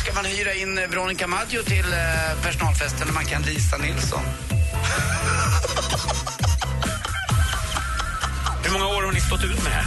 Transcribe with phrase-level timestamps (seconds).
[0.00, 4.20] ska man hyra in Veronica Maggio till eh, personalfesten när man kan Lisa Nilsson.
[8.64, 9.84] Hur många år har ni stått ut med här?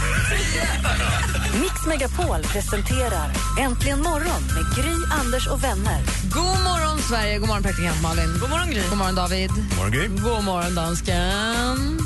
[1.60, 3.30] Mix Megapol presenterar
[3.60, 6.02] Äntligen morgon med Gry, Anders och vänner.
[6.22, 7.38] God morgon, Sverige.
[7.38, 8.38] God morgon, praktikant Malin.
[8.40, 8.82] God morgon, Gry.
[8.88, 9.50] God morgon, David.
[9.50, 10.08] God morgon, Gry.
[10.08, 11.98] God morgon, dansken.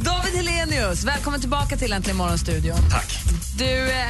[0.00, 2.78] David Helenius, välkommen tillbaka till Äntligen morgon-studion.
[2.90, 3.18] Tack.
[3.58, 4.06] Du eh,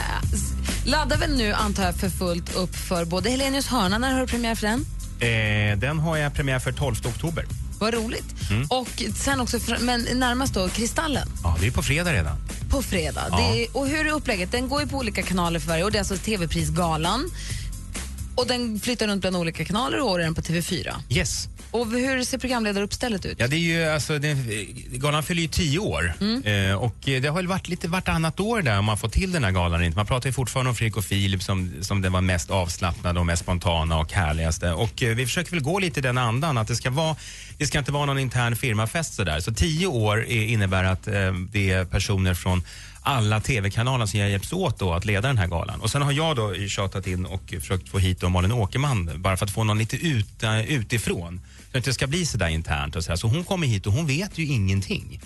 [0.85, 3.99] laddar väl nu, antar jag, för fullt upp för både Helenius hörna.
[3.99, 4.87] När har du premiär för den?
[5.21, 7.45] Eh, den har jag premiär för 12 oktober.
[7.79, 8.51] Vad roligt.
[8.51, 8.67] Mm.
[8.71, 12.37] Och sen också, fr- men närmast då, Kristallen Ja, det är på fredag redan.
[12.71, 13.27] på fredag.
[13.31, 13.37] Ja.
[13.37, 14.53] Det är, och hur är upplägget?
[14.53, 15.91] Den går ju på olika kanaler för varje år.
[15.91, 17.31] Det är alltså TV-prisgalan.
[18.41, 20.95] Och den flyttar runt bland olika kanaler och år är den på TV4.
[21.11, 21.49] Yes.
[21.71, 23.37] Och hur ser programledaruppstället ut?
[23.41, 24.35] Ja, det är ju, alltså, det,
[24.93, 28.63] galan fyller ju tio år eh, och eh, det har väl varit lite vartannat år
[28.63, 29.85] där om man får till den här galan.
[29.85, 29.97] inte.
[29.97, 33.27] Man pratar ju fortfarande om Fredrik och Filip som, som den var mest avslappnade och
[33.27, 34.73] mest spontana och härligaste.
[34.73, 37.17] Och eh, vi försöker väl gå lite i den andan att det ska vara,
[37.59, 39.41] det ska inte vara någon intern firmafest sådär.
[39.41, 42.63] Så tio år är, innebär att eh, det är personer från
[43.03, 45.81] alla tv-kanaler som hjälps åt då att leda den här galan.
[45.81, 49.37] Och sen har jag då tjatat in och försökt få hit då Malin Åkerman bara
[49.37, 51.41] för att få någon lite ut, eh, utifrån.
[51.73, 53.17] Så att det ska bli så där internt och så, här.
[53.17, 55.21] så hon kommer hit och hon vet ju ingenting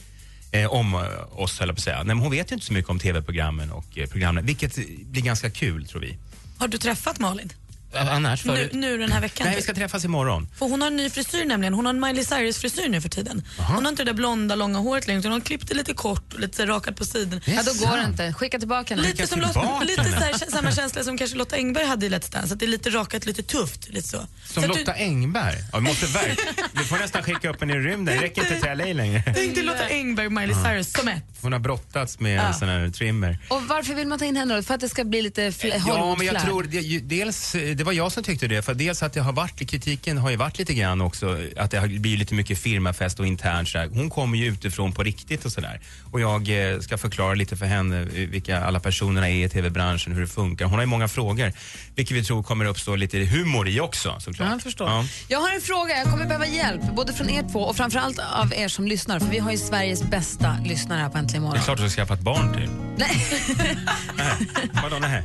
[0.51, 1.01] eh, om eh,
[1.41, 1.97] oss, höll jag på att säga.
[1.97, 4.75] Nej, men hon vet ju inte så mycket om tv-programmen och eh, programmen, vilket
[5.07, 6.17] blir ganska kul tror vi.
[6.59, 7.53] Har du träffat Malin?
[7.97, 8.77] Annars Nu, för...
[8.77, 9.47] nu den här veckan?
[9.47, 10.49] Nej, vi ska träffas imorgon.
[10.59, 11.75] För hon har en ny frisyr nämligen.
[11.75, 13.43] Hon har en Miley Cyrus-frisyr nu för tiden.
[13.59, 15.95] Hon har inte det där blonda långa håret längre utan hon har klippt det lite
[15.95, 17.41] kort och lite rakat på sidan.
[17.45, 18.33] Ja, då går det inte.
[18.33, 19.05] Skicka tillbaka den.
[19.05, 20.17] Lite, som tillbaka Lotta, lite henne.
[20.39, 22.55] så här, samma känsla som kanske Lotta Engberg hade i Let's Dance.
[22.55, 23.89] Att det är lite rakat, lite tufft.
[23.89, 24.19] Lite så.
[24.47, 25.57] Som så Lotta du, Engberg.
[25.73, 26.39] Ja, vi måste verk...
[26.73, 28.17] Du får nästan skicka upp henne i rymden.
[28.17, 29.23] Det räcker inte till LA längre.
[29.35, 31.23] Tänk dig Lotta Engberg och Miley Cyrus som ett.
[31.41, 32.43] Hon har brottats med Ja.
[32.43, 33.39] en sån här trimmer.
[33.49, 34.63] Och varför vill man ta in henne då?
[34.63, 36.43] För att det ska bli lite fl- Ja, men jag Hollywood-flärd?
[36.45, 39.33] tror, det, dels, eh, det var jag som tyckte det, för dels att det har
[39.33, 43.21] varit, kritiken har ju varit lite grann också, att det har blivit lite mycket firmafest
[43.21, 43.89] och internt så här.
[43.89, 45.81] Hon kommer ju utifrån på riktigt och sådär.
[46.13, 50.13] Och jag eh, ska förklara lite för henne eh, vilka alla personerna är i tv-branschen,
[50.13, 50.65] hur det funkar.
[50.65, 51.53] Hon har ju många frågor,
[51.95, 54.47] vilket vi tror kommer uppstå lite humor i också såklart.
[54.49, 54.89] Ja, jag förstår.
[54.89, 55.05] Ja.
[55.29, 55.97] Jag har en fråga.
[55.99, 59.19] Jag kommer behöva hjälp, både från er två och framförallt av er som lyssnar.
[59.21, 61.65] För vi har ju Sveriges bästa lyssnare här på Äntligen Det är morgon.
[61.65, 62.71] klart du ska skaffa ett barn till.
[62.97, 63.27] Nej.
[64.17, 64.49] Nej,
[64.83, 65.23] vadå nej?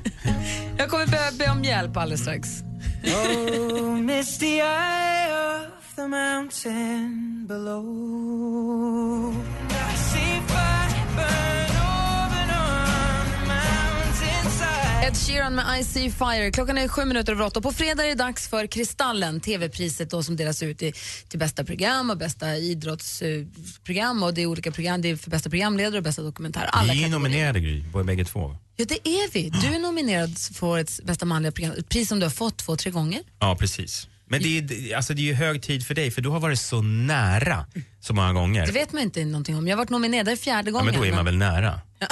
[0.77, 2.48] Jag kommer behöva be om hjälp alldeles strax.
[15.09, 16.51] Ed Sheeran med I See Fire.
[16.51, 17.61] Klockan är sju minuter över åtta.
[17.61, 20.93] På fredag är det dags för Kristallen, tv-priset då som delas ut i,
[21.27, 24.23] till bästa program och bästa idrottsprogram.
[24.23, 25.01] och det är olika program.
[25.01, 26.69] Det är för bästa programledare och bästa dokumentär.
[26.71, 28.55] Alla Vi är nominerade Gry, bägge två.
[28.79, 29.49] Ja, det är vi.
[29.49, 31.75] Du är nominerad för årets bästa manliga program.
[31.77, 33.21] Ett pris som du har fått två, tre gånger.
[33.39, 34.07] Ja, precis.
[34.25, 36.59] Men det är, alltså, det är ju hög tid för dig, för du har varit
[36.59, 37.65] så nära
[37.99, 38.65] så många gånger.
[38.65, 39.67] Det vet man inte någonting om.
[39.67, 40.85] Jag har varit nominerad är fjärde ja, gången.
[40.85, 41.81] men då är man väl nära.
[41.99, 42.07] Ja,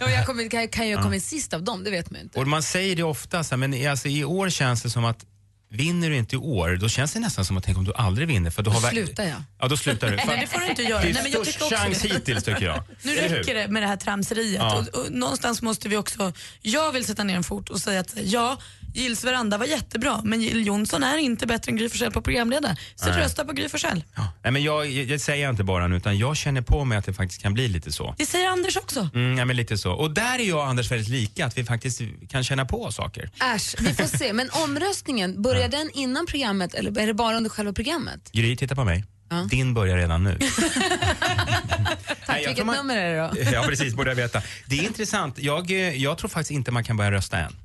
[0.10, 1.84] jag kommer, kan, kan jag komma in sist av dem?
[1.84, 2.40] Det vet man inte.
[2.40, 5.24] Och man säger det ofta, så här, men alltså, i år känns det som att
[5.72, 8.28] vinner du inte i år, då känns det nästan som att tänk om du aldrig
[8.28, 8.50] vinner.
[8.50, 9.42] För Då har verk- slutar jag.
[9.58, 10.16] Ja, då slutar du.
[10.26, 11.02] Nej, det får du inte göra.
[11.02, 12.82] Det är Nej, men jag störst chans hittills tycker jag.
[13.02, 14.62] Nu räcker det med det här tramseriet.
[14.62, 14.78] Ja.
[14.78, 18.14] Och, och, någonstans måste vi också, jag vill sätta ner en fot och säga att
[18.24, 18.58] ja,
[18.94, 22.76] Gills veranda var jättebra men Jill Johnson är inte bättre än Gry Forssell på programledare.
[22.94, 23.18] Så Nej.
[23.20, 24.04] rösta på Gry Forssell.
[24.14, 24.32] Ja.
[24.42, 27.04] Nej, men jag, jag, jag säger inte bara nu, utan jag känner på mig att
[27.04, 28.14] det faktiskt kan bli lite så.
[28.18, 29.08] Det säger Anders också.
[29.14, 29.92] Mm, ja, men lite så.
[29.92, 33.30] Och där är jag och Anders väldigt lika, att vi faktiskt kan känna på saker.
[33.54, 34.32] Äsch, vi får se.
[34.32, 38.30] Men omröstningen, börjar den innan programmet eller är det bara under själva programmet?
[38.32, 39.04] Gry, titta på mig.
[39.30, 39.46] Ja.
[39.50, 40.38] Din börjar redan nu.
[42.26, 43.50] Tack, jag vilket man- nummer är det då?
[43.52, 44.42] Ja, precis, borde jag veta.
[44.66, 45.38] Det är intressant.
[45.38, 47.56] Jag, eh, jag tror faktiskt inte man kan börja rösta än.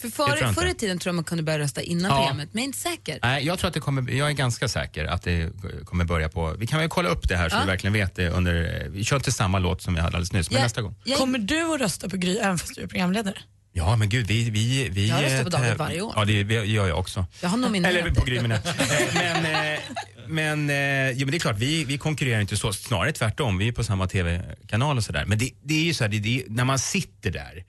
[0.00, 0.60] För tror förr, jag inte.
[0.60, 2.16] förr i tiden tror jag man kunde börja rösta innan Ja.
[2.16, 3.18] programmet, men jag är inte säker.
[3.22, 5.52] Nej, jag tror att det kommer, jag är ganska säker att det
[5.84, 7.60] kommer börja på, vi kan väl kolla upp det här så Ja.
[7.60, 10.50] vi verkligen vet det under, vi kör inte samma låt som vi hade alldeles nyss,
[10.50, 10.94] men Jag- nästa gång.
[11.04, 13.38] Jag, Kommer du att rösta på Gry även fast du är programledare?
[13.72, 14.50] Ja men gud, vi...
[14.50, 16.12] vi, vi Jag röstar på eh, David varje år.
[16.16, 16.32] Ja, det
[16.66, 17.26] gör jag också.
[17.42, 18.24] jag har nominerat Eller på.
[18.24, 18.36] Gry.
[18.36, 19.80] Eh, Men, eh,
[20.26, 20.58] men,
[21.18, 23.58] jo, men det är klart, vi, vi konkurrerar inte så, snarare tvärtom.
[23.58, 25.24] Vi är på samma tv-kanal och sådär.
[25.26, 27.64] Men det, det är ju så här, det, det, när man sitter där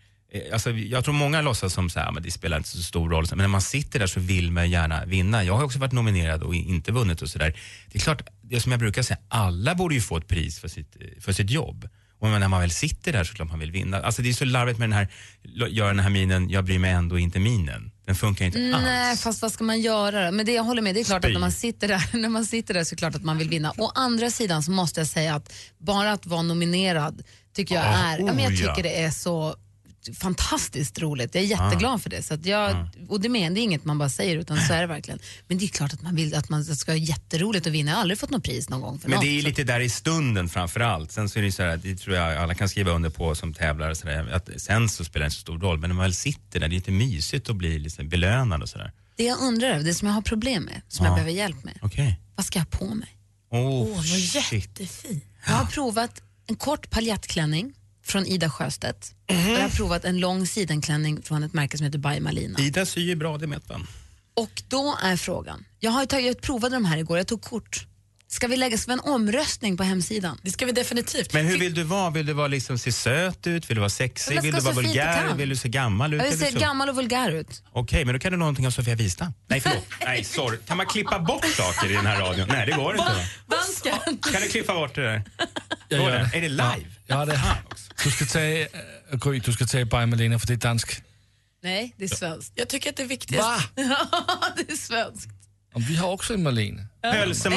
[0.53, 3.25] Alltså, jag tror många låtsas som så här, men det spelar inte så stor roll.
[3.29, 5.43] Men när man sitter där så vill man gärna vinna.
[5.43, 7.57] Jag har också varit nominerad och inte vunnit och sådär.
[7.91, 10.67] Det är klart, det som jag brukar säga, alla borde ju få ett pris för
[10.67, 11.89] sitt, för sitt jobb.
[12.19, 14.01] Och när man väl sitter där så klart man vill vinna.
[14.01, 15.07] Alltså det är så larvigt med den här,
[15.69, 17.91] göra den här minen, jag bryr mig ändå inte minen.
[18.05, 18.83] Den funkar inte alls.
[18.83, 20.31] Nej, fast vad ska man göra då?
[20.31, 21.27] Men det jag håller med, det är klart Spy.
[21.27, 23.37] att när man sitter där, när man sitter där så är det klart att man
[23.37, 23.73] vill vinna.
[23.77, 27.23] Å andra sidan så måste jag säga att bara att vara nominerad
[27.55, 29.55] tycker jag Ah, är, ja, men jag oh tycker det är så
[30.19, 31.35] fantastiskt roligt.
[31.35, 32.23] Jag är jätteglad för det.
[32.23, 34.81] Så att jag, Och det, men, det är inget man bara säger utan så är
[34.81, 35.19] det verkligen.
[35.47, 37.91] Men det är klart att man vill att man ska ha jätteroligt att vinna.
[37.91, 39.25] Jag har aldrig fått något pris någon gång för Men något.
[39.25, 41.11] det är lite där i stunden framför allt.
[41.11, 43.53] Sen så är det så här, det tror jag alla kan skriva under på som
[43.53, 43.95] tävlare.
[43.95, 45.77] Så där, att sen så spelar det inte så stor roll.
[45.79, 48.69] Men när man väl sitter där, det är lite mysigt att bli liksom belönad och
[48.69, 48.91] sådär.
[49.15, 51.79] Det jag undrar över, det som jag har problem med, som jag behöver hjälp med.
[51.81, 52.19] Okej.
[52.35, 53.09] Vad ska jag ha på mig?
[53.51, 54.51] Oh, shit.
[54.51, 55.21] Jättefin.
[55.45, 57.73] Jag har provat en kort paljettklänning
[58.11, 59.11] från Ida Sjöstedt.
[59.29, 62.59] Och jag har provat en lång sidenklänning från ett märke som heter By Malina.
[62.59, 63.87] Ida syr ju bra, det vet man.
[64.33, 67.85] Och då är frågan, jag, har tagit, jag provade de här igår, jag tog kort.
[68.27, 70.37] Ska vi lägga ska vi en omröstning på hemsidan?
[70.41, 71.33] Det ska vi definitivt.
[71.33, 72.09] Men hur vill du vara?
[72.09, 73.69] Vill du vara liksom, se söt ut?
[73.69, 74.41] Vill du vara sexig?
[74.41, 75.33] Vill du vara vulgär?
[75.35, 76.21] Vill du se gammal ut?
[76.21, 77.63] Jag vill se gammal och vulgär ut.
[77.71, 79.33] Okej, men då kan du någonting av Sofia Wistam.
[79.47, 79.85] Nej, förlåt.
[80.05, 80.57] Nej, sorry.
[80.65, 82.47] Kan man klippa bort saker i den här radion?
[82.49, 83.03] Nej, det går inte.
[83.03, 83.57] Va?
[83.57, 84.17] Dansken.
[84.31, 85.23] Kan du klippa bort det där?
[85.91, 85.97] Det?
[85.97, 86.37] det.
[86.37, 86.85] Är det live?
[87.07, 87.93] Ja, det också.
[88.03, 88.67] Du ska ta, äh,
[89.11, 91.03] Gry, du ska ta By Malena för det är dansk.
[91.63, 92.53] Nej, det är svenskt.
[92.55, 93.47] Jag tycker att det är viktigast.
[93.47, 93.63] Va?
[94.55, 95.29] det är svenskt.
[95.73, 96.87] Och vi har också en Malene.
[97.03, 97.49] Nej, inte,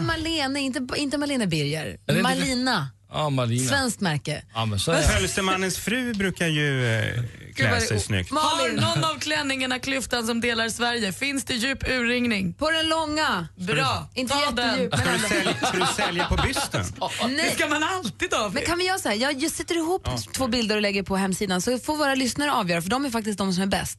[0.00, 1.98] Malene, inte, inte Malene Birger.
[2.22, 3.68] Malina, Ja, Malina.
[3.68, 4.42] svenskt märke.
[4.54, 5.06] Ja, men så är det.
[5.06, 7.22] Hölsemannens fru brukar ju eh,
[7.54, 8.30] klä sig snyggt.
[8.32, 11.12] Har någon av klänningarna klyftan som delar Sverige?
[11.12, 12.54] Finns det djup urringning?
[12.54, 13.48] På den långa.
[13.56, 14.66] Bra, Inte ta den.
[14.68, 15.28] jättedjup, men Ska du, ändå.
[15.28, 16.84] sälja, ska du sälja på bysten?
[17.20, 17.54] Det Nej.
[17.54, 18.48] ska man alltid ha.
[18.54, 21.16] Men kan vi göra så här, jag, jag sätter ihop två bilder och lägger på
[21.16, 23.98] hemsidan så får våra lyssnare avgöra för de är faktiskt de som är bäst.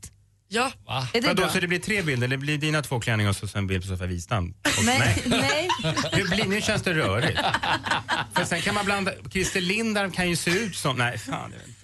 [0.49, 0.71] Ja.
[1.13, 1.49] Är det Vadå, bra?
[1.51, 2.27] så det blir tre bilder?
[2.27, 4.53] Det blir dina två klänningar och så en bild på Sofia Wistam?
[4.77, 5.69] Och- Nej, nej.
[6.29, 7.39] Blir, nu känns det rörigt.
[8.35, 9.11] För sen kan man blanda...
[9.31, 10.97] Christer Lindarw kan ju se ut som...
[10.97, 11.51] Nej, fan.
[11.53, 11.77] Jag vet inte.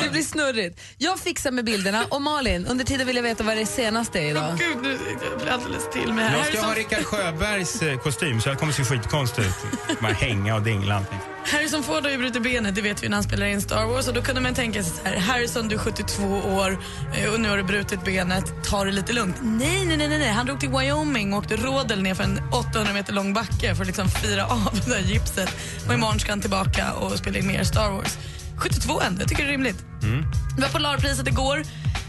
[0.04, 0.80] Det blir snurrigt.
[0.98, 4.30] Jag fixar med bilderna och Malin, under tiden vill jag veta vad det senaste är
[4.30, 4.58] idag.
[4.58, 4.98] Gud, nu
[5.30, 6.36] jag blir alldeles till mig här.
[6.38, 9.54] Jag ska ha Rickard Sjöbergs eh, kostym så jag kommer se skitkonstig ut.
[10.00, 11.18] Bara hänga och dingla allting.
[11.52, 14.08] Harrison Ford har ju brutit benet, det vet vi när han spelar in Star Wars.
[14.08, 16.78] Och då kunde man tänka sig så här, Harrison du är 72 år
[17.16, 19.36] eh, och nu har du brutit benet, ta det lite lugnt.
[19.42, 22.92] Nej, nej, nej, nej, han drog till Wyoming och åkte rådel ner för en 800
[22.92, 25.56] meter lång backe för att liksom fira av det där gipset.
[25.88, 28.18] Och imorgon ska han tillbaka och spela in mer Star Wars.
[28.56, 29.84] 72 ändå, jag tycker det är rimligt.
[30.56, 31.62] Det var Polarpriset igår.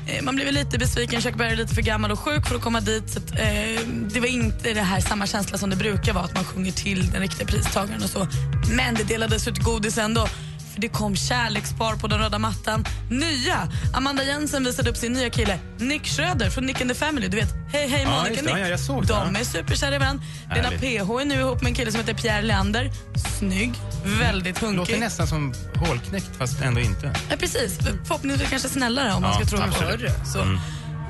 [0.10, 2.62] Eh, man blev lite besviken, Chuck Berry är lite för gammal och sjuk för att
[2.62, 3.10] komma dit.
[3.10, 6.36] Så att, eh, det var inte det här samma känsla som det brukar vara, att
[6.36, 8.28] man sjunger till den riktiga pristagaren och så.
[8.72, 10.28] Men det delades ut godis ändå.
[10.74, 12.86] För det kom kärlekspar på den röda mattan.
[13.10, 13.68] Nya!
[13.94, 17.28] Amanda Jensen visade upp sin nya kille, Nick Schröder från Nick and the Family.
[17.28, 18.54] Du vet, hej hej Ja, Monica det.
[18.54, 18.64] Nick.
[18.64, 19.14] Ja, jag såg det.
[19.14, 20.24] De är superkära i varandra.
[20.56, 20.70] Lena.
[20.70, 22.92] PH är nu ihop med en kille som heter Pierre Leander.
[23.40, 23.74] Snygg,
[24.20, 25.00] väldigt Låter hunkig.
[25.00, 27.14] nästan som hålknäckt fast ändå inte.
[27.30, 27.78] Ja, precis.
[28.06, 30.02] Förhoppningsvis kanske snällare om man Ja, ska tro absolut.
[30.02, 30.12] förr.
[30.34, 30.60] Så.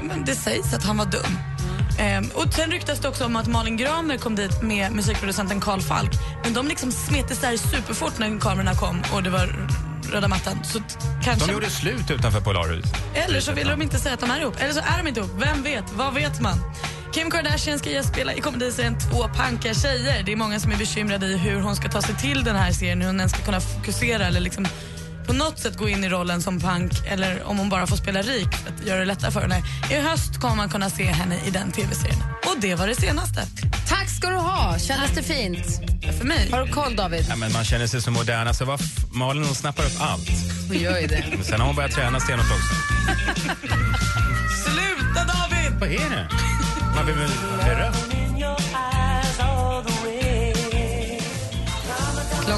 [0.03, 1.37] Men det sägs att han var dum.
[1.99, 5.81] Ehm, och sen ryktas det också om att Malin Gramer kom dit med musikproducenten Carl
[5.81, 6.11] Falk.
[6.43, 9.69] Men de liksom smet isär superfort när kamerorna kom och det var
[10.11, 10.63] röda mattan.
[10.63, 10.79] Så
[11.23, 11.47] kanske...
[11.47, 12.85] De gjorde slut utanför Polarhus.
[13.13, 14.55] Eller så vill de inte säga att de är ihop.
[14.59, 15.31] Eller så är de inte ihop.
[15.37, 15.83] Vem vet?
[15.93, 16.57] Vad vet man?
[17.13, 20.23] Kim Kardashian ska gästspela i komediserien Två panka tjejer.
[20.23, 22.71] Det är många som är bekymrade i hur hon ska ta sig till den här
[22.71, 24.67] serien, hur hon ens ska kunna fokusera eller liksom
[25.27, 28.21] på något sätt gå in i rollen som punk eller om hon bara får spela
[28.21, 29.63] rik för att göra det lättare för henne.
[29.91, 32.19] I höst kommer man kunna se henne i den tv-serien.
[32.45, 33.47] Och det var det senaste.
[33.87, 35.81] Tack ska du ha, kändes det fint?
[36.19, 36.49] För mig.
[36.51, 37.25] Har du koll David?
[37.29, 38.47] Ja, men man känner sig så modern.
[38.47, 38.77] Alltså,
[39.11, 40.29] Malin hon snappar upp allt.
[40.67, 41.25] Hon gör ju det.
[41.35, 42.75] Men sen har hon börjat träna stenhårt också.
[44.63, 45.79] Sluta David!
[45.79, 46.29] Vad är det?
[46.95, 47.29] Man vill väl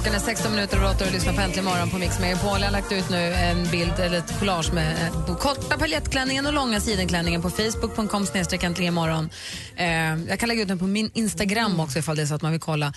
[0.01, 2.59] Klockan är 16 minuter över 8 och du lyssnar på Äntligen morgon på Mix Megapol.
[2.59, 6.53] Jag har lagt ut nu en bild, eller ett collage med eh, korta paljettklänningen och
[6.53, 9.29] långa sidenklänningen på facebook.com snedstreck äntligen morgon.
[9.75, 9.87] Eh,
[10.29, 12.51] jag kan lägga ut den på min Instagram också ifall det är så att man
[12.51, 12.93] vill kolla.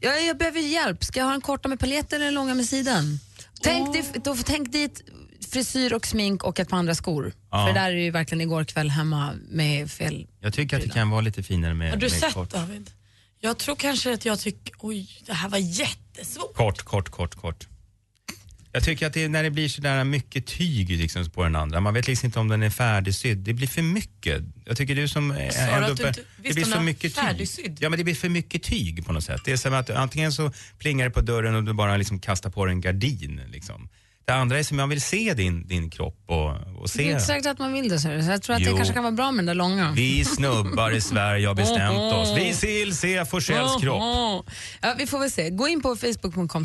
[0.00, 1.04] Jag, jag behöver hjälp.
[1.04, 3.20] Ska jag ha den korta med paljetter eller den långa med siden?
[3.62, 5.02] Tänk, dig, då, tänk dit
[5.52, 7.32] frisyr och smink och ett par andra skor.
[7.50, 7.66] Ja.
[7.66, 10.26] För det där är ju verkligen igår kväll hemma med fel.
[10.40, 12.50] Jag tycker att det kan vara lite finare med, Har du med sett kort.
[12.50, 12.90] David?
[13.46, 16.54] Jag tror kanske att jag tycker, oj, det här var jättesvårt.
[16.54, 17.66] Kort, kort, kort, kort.
[18.72, 21.56] Jag tycker att det, är när det blir så där mycket tyg liksom på den
[21.56, 23.38] andra, man vet liksom inte om den är färdigsydd.
[23.38, 24.42] Det blir för mycket.
[24.64, 27.14] Jag tycker du som är Sa du ändå att du inte det blir så mycket
[27.56, 27.76] tyg.
[27.80, 29.40] Ja men det blir för mycket tyg på något sätt.
[29.44, 32.50] Det är som att antingen så plingar det på dörren och du bara liksom kastar
[32.50, 33.88] på dig en gardin liksom.
[34.26, 37.20] Det andra är som jag vill se din, din kropp och, och Det är inte
[37.20, 37.26] se.
[37.26, 38.76] säkert att man vill det, så jag tror att det Jo.
[38.76, 39.92] kanske kan vara bra med den där långa.
[39.92, 42.38] Vi snubbar i Sverige har bestämt oss.
[42.62, 44.02] Vi vill se Forsells kropp.
[44.82, 45.50] Ja, vi får väl se.
[45.50, 46.64] Gå in på facebook.com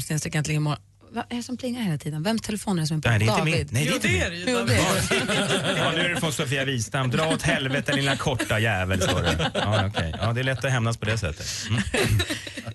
[0.50, 0.78] imorgon.
[1.14, 2.24] Vad är det som plingar hela tiden?
[2.24, 3.10] Vems telefon är det som är på?
[3.10, 3.56] Nej, det är inte David?
[3.56, 3.68] min.
[3.72, 4.44] Nej, det är inte min.
[4.48, 5.78] Jo, det är det.
[5.80, 7.10] Ja, nu är det från Sofia Wistam.
[7.12, 9.52] Dra åt helvete lilla korta jävel, står det.
[9.54, 10.16] Ja, okej.
[10.22, 11.48] ja, det är lätt att hämnas på det sättet.
[11.70, 11.82] Mm.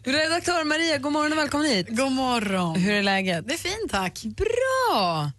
[0.07, 1.87] Redaktör Maria, god morgon och välkommen hit.
[1.89, 2.77] God morgon.
[2.77, 3.49] Hur är läget?
[3.49, 4.23] Det är fint tack.
[4.23, 5.31] Bra!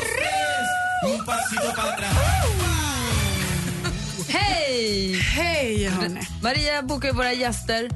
[4.29, 5.13] Hej!
[5.15, 6.21] Hej hörni.
[6.43, 7.91] Maria bokar våra gäster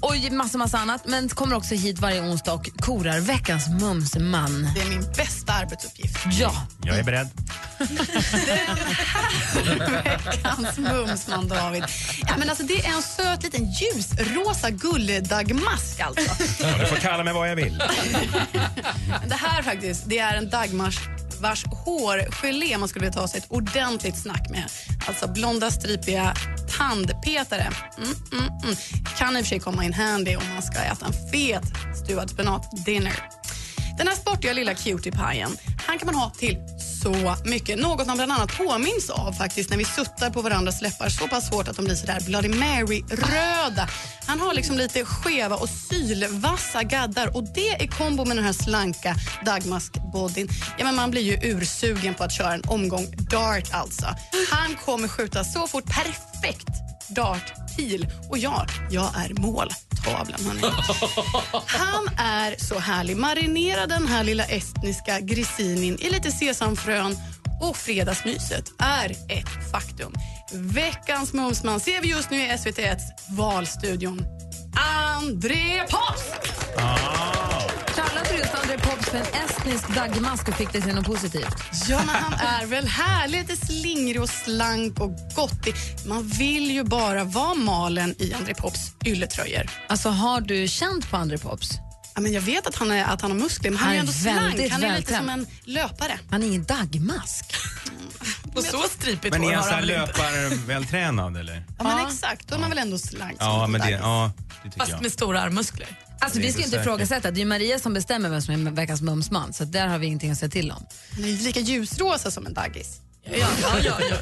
[0.00, 4.68] och massa, massa annat, men kommer också hit varje onsdag och korar veckans mumsman.
[4.74, 6.16] Det är min bästa arbetsuppgift.
[6.30, 6.52] Ja,
[6.84, 7.28] Jag är beredd.
[10.24, 11.84] Veckans mumsman David.
[12.28, 16.44] Ja, men alltså, det är en söt liten ljusrosa gulledagmask alltså.
[16.62, 17.82] Ja, du får kalla mig vad jag vill.
[19.26, 20.98] Det här faktiskt, det är en dagmars
[21.40, 24.64] vars hårgelé man skulle vilja ta sig ett ordentligt snack med.
[25.06, 26.34] Alltså blonda stripiga
[26.78, 27.70] tandpetare.
[27.98, 28.76] Mm, mm, mm.
[29.18, 31.62] Kan i och för sig komma in handy om man ska äta en fet
[32.04, 33.22] stuvad spenat-dinner.
[33.98, 35.56] Den här sportiga lilla cutie-pajen
[35.86, 36.58] han kan man ha till
[37.02, 37.78] så mycket.
[37.78, 41.50] Något man bland annat påminns av faktiskt när vi suttar på varandras läppar så pass
[41.50, 43.88] hårt att de blir så där Bloody Mary-röda.
[44.26, 48.52] Han har liksom lite skeva och sylvassa gaddar och det i kombo med den här
[48.52, 49.14] slanka
[49.44, 50.48] dagmaskbodyn.
[50.78, 54.06] Ja, men man blir ju ursugen på att köra en omgång dart alltså.
[54.50, 60.40] Han kommer skjuta så fort, perfekt dart pil och ja, jag är måltavlan.
[60.46, 60.60] hörni.
[61.66, 63.16] Han är så härlig.
[63.16, 67.16] Marinera den här lilla estniska grisinin i lite sesamfrön
[67.60, 70.12] och fredagsmyset är ett faktum.
[70.52, 72.98] Veckans Mumsman ser vi just nu i SVT1
[73.28, 74.24] Valstudion.
[75.16, 76.60] André Post!
[76.76, 77.39] kallade
[78.66, 81.54] du just André Pops för en estnisk dagmask och fick det till något positivt?
[81.88, 85.74] Ja, men han är väl härlig, lite slingrig och slank och gottig.
[86.06, 89.70] Man vill ju bara vara malen i André Pops ylletröjor.
[89.88, 91.70] Alltså har du känt på André Pops?
[92.14, 94.00] Ja, men jag vet att han, är, att han har muskler, men han, Han är
[94.00, 94.70] ändå slank.
[94.72, 96.18] Han är lite som en löpare.
[96.30, 97.56] Han är ingen dagmask.
[98.54, 101.64] Och så stripigt Men är han så här löparvältränad eller?
[101.78, 102.48] Ja, men exakt.
[102.48, 105.02] Då är man väl ändå slank Ja, en men det, ja, det tycker Fast jag.
[105.02, 105.88] med stora armmuskler.
[106.20, 107.30] Alltså, Det vi ska inte inte ifrågasätta.
[107.30, 109.52] Det är Maria som bestämmer vem som är veckans mumsman.
[109.52, 110.86] Så där har vi ingenting att säga till om.
[111.14, 113.00] Han är ju lika ljusrosa som en daggis.
[113.24, 113.94] Ja, ja, ja.
[114.10, 114.16] ja,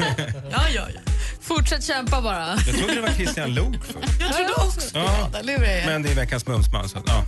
[0.51, 1.01] ja, ja, ja.
[1.41, 2.49] Fortsätt kämpa bara.
[2.67, 4.21] Jag trodde det var Christian Luuk först.
[4.21, 5.87] Jag trodde också Ja, lurar er.
[5.87, 6.89] men det är veckans mumsman.
[6.89, 7.25] Så, ja.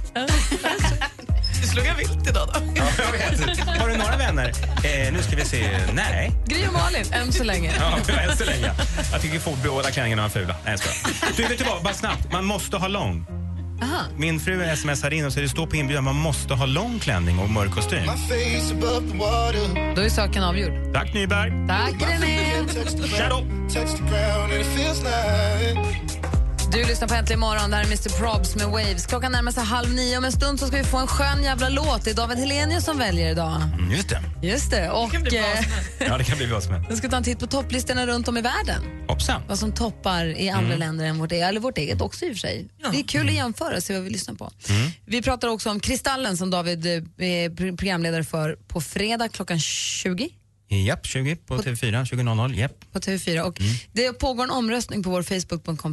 [1.62, 2.60] Du slog jag vilt idag då.
[2.76, 3.12] ja, jag
[3.46, 3.58] vet.
[3.80, 4.48] Har du några vänner?
[4.84, 5.78] Eh, nu ska vi se.
[5.94, 6.32] Nej.
[6.46, 7.72] Gry och Malin, än så länge.
[7.78, 7.98] Ja,
[8.30, 8.72] än så länge.
[9.12, 10.56] Jag tycker fort båda klänningarna var fula.
[10.64, 11.32] Nej, jag skojar.
[11.36, 11.82] Du, vet du vad?
[11.82, 12.32] Bara snabbt.
[12.32, 13.26] Man måste ha lång.
[13.82, 14.04] Aha.
[14.16, 17.38] Min fru smsar in och så det står på inbjudan man måste ha lång klänning
[17.38, 18.06] och mörk kostym.
[19.96, 20.72] Då är saken avgjord.
[20.94, 21.52] Tack Nyberg.
[21.68, 22.66] Tack René.
[23.18, 23.46] Shadow.
[26.72, 27.70] Du lyssnar på Äntligen morgon.
[27.70, 29.06] Det här är Mr Probs med Waves.
[29.06, 30.18] Klockan närmar sig halv nio.
[30.18, 32.04] Om en stund så ska vi få en skön jävla låt.
[32.04, 33.62] Det är David Helenius som väljer idag.
[33.62, 34.22] Mm, Just det.
[34.42, 34.90] Just det.
[34.90, 35.44] Och kan bli eh.
[35.98, 36.86] Ja, det kan bli vad som helst.
[36.90, 38.82] jag ska ta en titt på topplistorna runt om i världen.
[39.08, 39.42] Hoppsan.
[39.48, 42.34] Vad som toppar i andra länder än vårt eget, eller vårt eget också i och
[42.34, 42.68] för sig.
[42.92, 44.50] Det är kul att jämföra och se vad vi lyssnar på.
[45.06, 46.92] Vi pratar också om Kristallen som David eh,
[47.26, 50.28] är pro- programledare för på fredag klockan 20
[50.78, 52.54] Japp, 20 på TV4, 20.00.
[52.54, 52.92] Japp.
[52.92, 53.40] på TV4.
[53.40, 53.60] Och
[53.92, 55.92] Det pågår en omröstning på vår Facebook.com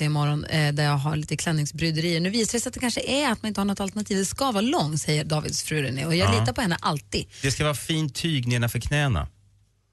[0.00, 2.20] imorgon eh, där jag har lite klänningsbryderier.
[2.20, 4.18] Nu visar det sig att det kanske är att man inte har något alternativ.
[4.18, 6.06] Det ska vara lång, säger Davids fru René.
[6.06, 6.40] Och jag Ja.
[6.40, 7.26] litar på henne alltid.
[7.42, 9.28] Det ska vara fint tyg nedanför knäna.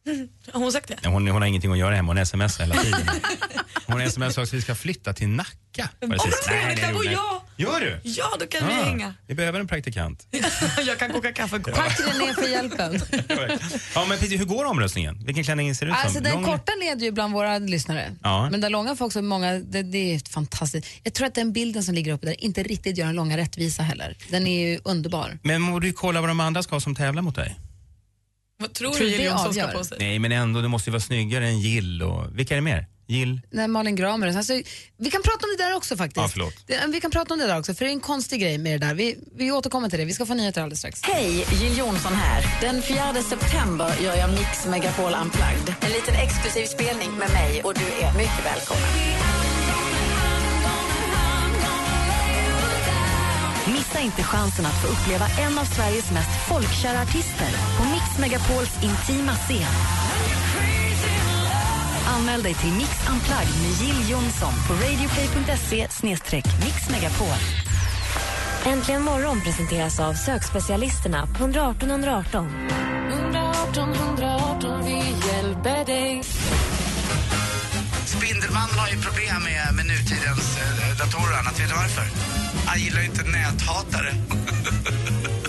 [0.51, 0.97] Har hon sagt det?
[1.03, 2.99] Ja, Hon, hon har ingenting att göra hemma, hon smsar hela tiden.
[3.85, 5.89] Hon smsar också att vi ska flytta till Nacka.
[5.99, 6.43] Var det Åh, sist?
[6.47, 7.41] vad Nej, trevligt, där bor jag.
[7.57, 7.99] Gör du?
[8.03, 9.13] Ja, då kan vi Ah, hänga.
[9.27, 10.27] Vi behöver en praktikant.
[10.85, 11.59] Jag kan koka kaffe.
[11.59, 13.01] Tack René för hjälpen.
[13.95, 15.25] ja, men precis, hur går omröstningen?
[15.25, 16.05] Vilken klänning ser det ut som?
[16.05, 18.15] Alltså den Lång- korta leder ju bland våra lyssnare.
[18.23, 18.49] Ja.
[18.51, 20.87] Men den långa får också många, det, det är fantastiskt.
[21.03, 23.83] Jag tror att den bilden som ligger uppe där inte riktigt gör den långa rättvisa
[23.83, 24.17] heller.
[24.29, 25.39] Den är ju underbar.
[25.43, 27.59] Men borde du kolla vad de andra ska ha som tävlar mot dig?
[28.61, 29.97] Vad tror Tror du Jill Johnson ska på sig?
[29.99, 32.39] Nej, men ändå, du måste ju vara snyggare än Jill och...
[32.39, 32.87] Vilka är det mer?
[33.07, 33.41] Jill?
[33.51, 34.37] Nej, Malin Gramer.
[34.37, 34.53] Alltså,
[34.97, 36.37] vi kan prata om det där också faktiskt.
[36.67, 38.81] Ja, vi kan prata om det där också, för det är en konstig grej med
[38.81, 38.93] det där.
[38.93, 40.05] Vi, vi återkommer till det.
[40.05, 41.01] Vi ska få nyheter alldeles strax.
[41.03, 42.61] Hej, Jill Johnson här.
[42.61, 45.75] Den 4 september gör jag Mix Megapol Unplugged.
[45.81, 48.83] En liten exklusiv spelning med mig och du är mycket välkommen.
[53.67, 57.47] Missa inte chansen att få uppleva en av Sveriges mest folkkära artister
[58.11, 59.73] Mix Megapols intima scen.
[62.07, 65.87] Anmäl dig till Mix Unplugged med Jill Johnson på radioplay.se
[66.65, 67.37] mixmegapol.
[68.65, 72.69] Äntligen morgon presenteras av sökspecialisterna på 118 118.
[73.11, 76.23] 118 118, vi hjälper dig.
[78.05, 81.59] Spindelmannen har ju problem med, med nutidens eh, datorer och annat.
[81.59, 82.05] Vet du varför?
[82.65, 84.13] Han gillar ju inte näthatare.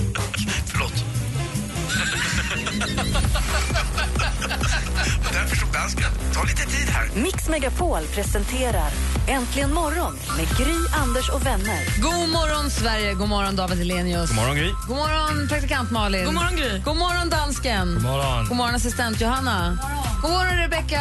[5.26, 6.10] Och därför stod dansken.
[6.34, 7.10] Ta lite tid här.
[7.14, 8.90] Mix Megapol presenterar
[9.28, 12.00] Äntligen morgon med Gry, Anders och vänner.
[12.02, 13.14] God morgon, Sverige.
[13.14, 14.30] God morgon, David Hellenius.
[14.30, 14.70] God morgon, Gry.
[14.88, 16.24] God morgon, praktikant Malin.
[16.24, 16.82] God morgon, Gry.
[16.84, 17.94] God morgon, dansken.
[17.94, 18.48] God morgon.
[18.48, 19.78] God morgon, assistent Johanna.
[20.22, 21.00] God morgon, Rebecka.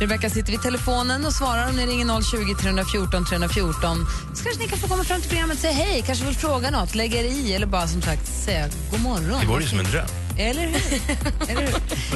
[0.00, 4.06] Rebecka sitter vid telefonen och svarar om ni ringer 020 314 314.
[4.34, 6.70] Så kanske ni kan få komma fram till programmet och säga hej, kanske vill fråga
[6.70, 9.40] något, lägga er i eller bara som sagt säga god morgon.
[9.40, 10.06] Det vore ju som en dröm.
[10.50, 10.76] Eller hur?
[11.50, 11.74] Eller hur?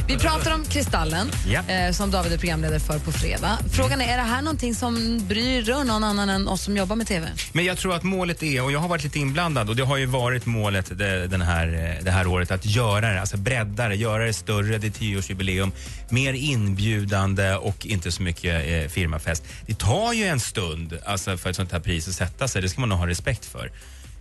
[0.09, 1.61] Vi pratar om Kristallen, Ja.
[1.69, 3.59] eh, som David är programledare för på fredag.
[3.73, 6.97] Frågan är, är det här någonting som bryr rör någon annan än oss som jobbar
[6.97, 7.27] med TV?
[7.53, 9.97] Men jag tror att målet är, och jag har varit lite inblandad och det har
[9.97, 11.67] ju varit målet det, den här,
[11.99, 14.91] eh, det här året att göra det, alltså bredda det, göra det större, det är
[14.91, 15.73] tioårsjubileum,
[16.09, 19.45] mer inbjudande och inte så mycket eh, firmafest.
[19.67, 22.69] Det tar ju en stund alltså, för ett sånt här pris att sätta sig, det
[22.69, 23.71] ska man nog ha respekt för.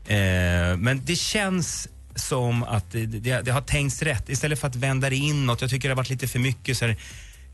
[0.08, 4.76] Eh, men det känns som att det, det, det har tänkts rätt istället för att
[4.76, 5.62] vända det inåt.
[5.62, 6.98] Jag tycker det har varit lite för mycket så här,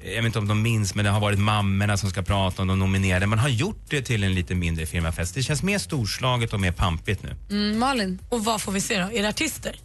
[0.03, 2.67] jag vet inte om de minns, men det har varit mammorna som ska prata om
[2.67, 3.25] de nominerade.
[3.25, 5.35] Man har gjort det till en lite mindre firmafest.
[5.35, 7.35] Det känns mer storslaget och mer pampigt nu.
[7.49, 8.19] Mm, Malin?
[8.29, 9.11] Och vad får vi se då?
[9.11, 9.75] Är det artister?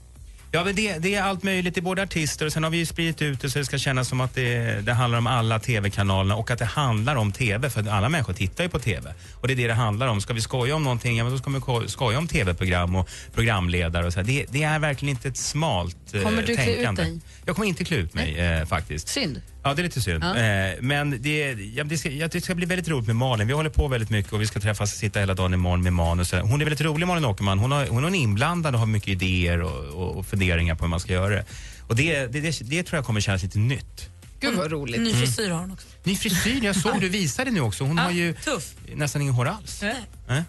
[0.56, 1.74] Ja, men det, det är allt möjligt.
[1.74, 3.78] Det är både artister och sen har vi ju spridit ut det så det ska
[3.78, 7.70] kännas som att det, det handlar om alla tv-kanalerna och att det handlar om tv
[7.70, 9.14] för alla människor tittar ju på tv.
[9.40, 10.20] Och det är det det handlar om.
[10.20, 13.08] Ska vi skoja om någonting, ja men då ska vi ko- skoja om tv-program och
[13.34, 14.22] programledare och så.
[14.22, 17.02] Det, det är verkligen inte ett smalt eh, Kommer du klä ut tänkande.
[17.02, 17.20] dig?
[17.46, 19.08] Jag kommer inte klä ut mig eh, faktiskt.
[19.08, 19.42] Synd.
[19.66, 20.24] Ja, det är lite synd.
[20.24, 20.36] Ja.
[20.36, 23.46] Eh, men det, ja, det, ska, ja, det ska bli väldigt roligt med Malin.
[23.46, 25.92] Vi håller på väldigt mycket och vi ska träffas och sitta hela dagen imorgon med
[25.92, 26.32] manus.
[26.32, 27.58] Hon är väldigt rolig, Malin Åkerman.
[27.58, 31.00] Hon, har, hon är inblandad och har mycket idéer och, och, funderingar på hur man
[31.00, 31.44] ska göra det.
[31.88, 34.10] Och det, det, det, det tror jag kommer kännas lite nytt.
[34.40, 35.00] Gud vad roligt.
[35.00, 35.88] Ny frisyr har hon också.
[36.04, 37.84] Ny frisyr, jag såg du visade nu också.
[37.84, 38.74] Hon har ju Tuff.
[38.94, 39.82] nästan ingen hår alls.
[39.82, 40.42] Eh?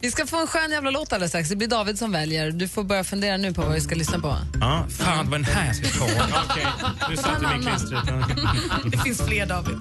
[0.00, 1.48] Vi ska få en skön jävla låt alldeles strax.
[1.48, 2.50] Det blir David som väljer.
[2.50, 4.36] Du får börja fundera nu på vad vi ska lyssna på.
[4.60, 6.04] Ja, fan, det var den här jag skulle ta.
[6.50, 6.66] Okej,
[7.10, 8.04] du satte mig klistret.
[8.92, 9.76] Det finns fler David.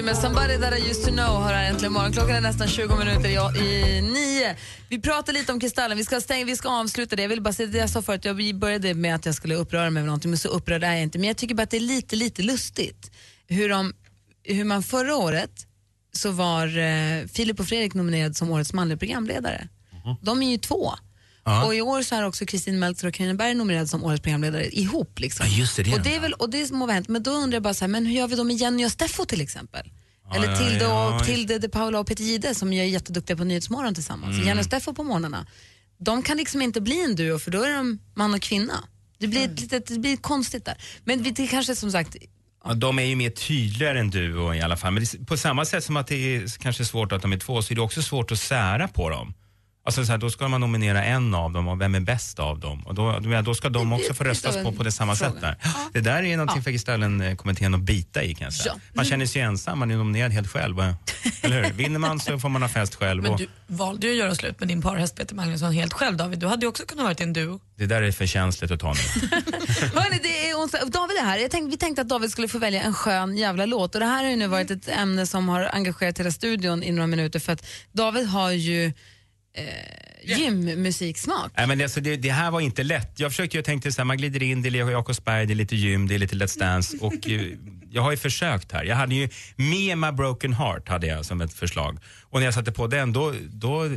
[0.00, 2.12] Gotcha med Somebody That I Used To Know har här äntligen morgon.
[2.12, 4.56] Klockan är nästan 20 minuter i, i nio.
[4.88, 5.96] Vi pratar lite om Kristallen.
[5.96, 7.22] Vi ska, stänga, vi ska avsluta det.
[7.22, 8.24] Jag vill bara säga det jag sa förut.
[8.24, 11.02] Jag började med att jag skulle uppröra mig med någonting, men så upprörd är jag
[11.02, 11.18] inte.
[11.18, 13.10] Men jag tycker bara att det är lite, lite lustigt
[13.46, 13.92] hur, de,
[14.44, 15.66] hur man förra året
[16.12, 19.68] så var eh, Filip och Fredrik nominerade som årets manliga programledare.
[20.22, 20.94] De är ju två.
[21.50, 21.64] Ja.
[21.64, 24.66] Och i år så är också Kristin Meltzer och Carina Berg nominerade som årets programledare
[24.78, 25.18] ihop.
[25.18, 25.46] Liksom.
[25.48, 26.16] Ja, just det, det och, det de.
[26.16, 28.06] är väl, och det må vara hänt, men då undrar jag bara så här, men
[28.06, 29.92] hur gör vi då med Jenny och Steffo till exempel?
[30.34, 34.34] Eller Tilde, och, Tilde de Paula och Peter Jihde som är jätteduktiga på Nyhetsmorgon tillsammans.
[34.34, 34.46] Mm.
[34.46, 35.46] Jenny och Steffo på morgnarna.
[35.98, 38.84] De kan liksom inte bli en duo för då är de man och kvinna.
[39.18, 39.54] Det blir, Mm.
[39.56, 40.74] litet, det blir konstigt där.
[41.04, 42.16] Men det kanske som sagt,
[42.64, 44.92] Ja, de är ju mer tydligare än duo i alla fall.
[44.92, 47.62] Men det, på samma sätt som att det är kanske svårt att de är två
[47.62, 49.34] så är det också svårt att sära på dem.
[49.84, 52.60] Alltså så här, då ska man nominera en av dem och vem är bäst av
[52.60, 52.86] dem?
[52.86, 55.32] Och då, då- ska de också få röstas på på det samma fråga.
[55.32, 55.56] sätt där.
[55.92, 58.72] Det där är någonting för Kristallen-kommittén att bita i kan jag säga.
[58.76, 58.80] Ja.
[58.92, 60.78] Man känner sig ensam, man är nominerad helt själv.
[61.42, 61.72] Eller hur?
[61.72, 63.22] Vinner man så får man ha fest själv.
[63.22, 66.16] Men Och du valde ju att göra slut med din parhäst Peter Magnusson helt själv
[66.16, 66.38] David.
[66.38, 67.60] Du hade ju också kunnat vara en duo.
[67.76, 68.98] det där är för känsligt att ta nu.
[69.94, 70.78] Hörrni, det är onsdag.
[70.84, 71.38] David är här.
[71.48, 73.94] Tänkte, vi tänkte att David skulle få välja en skön jävla låt.
[73.94, 76.92] Och det här har ju nu varit ett ämne som har engagerat hela studion i
[76.92, 78.92] några minuter för att David har ju
[79.54, 81.52] eh, gymmusiksmak.
[81.56, 83.20] Nej, men alltså det, det här var inte lätt.
[83.20, 85.76] Jag försökte ju tänka så här, man glider in, det är Jakobsberg, det är lite
[85.76, 87.40] gym, det är lite Let's Dance och eh,
[87.92, 88.84] jag har ju försökt här.
[88.84, 91.98] Jag hade ju Me and My Broken Heart hade jag som ett förslag.
[92.22, 93.88] Och när jag satte på den då, då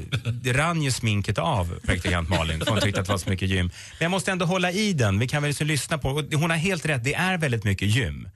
[0.43, 3.49] det rann ju sminket av praktikant Malin för hon tyckte att det var så mycket
[3.49, 3.65] gym.
[3.65, 6.49] Men jag måste ändå hålla i den, vi kan väl liksom lyssna på och Hon
[6.49, 8.27] har helt rätt, det är väldigt mycket gym.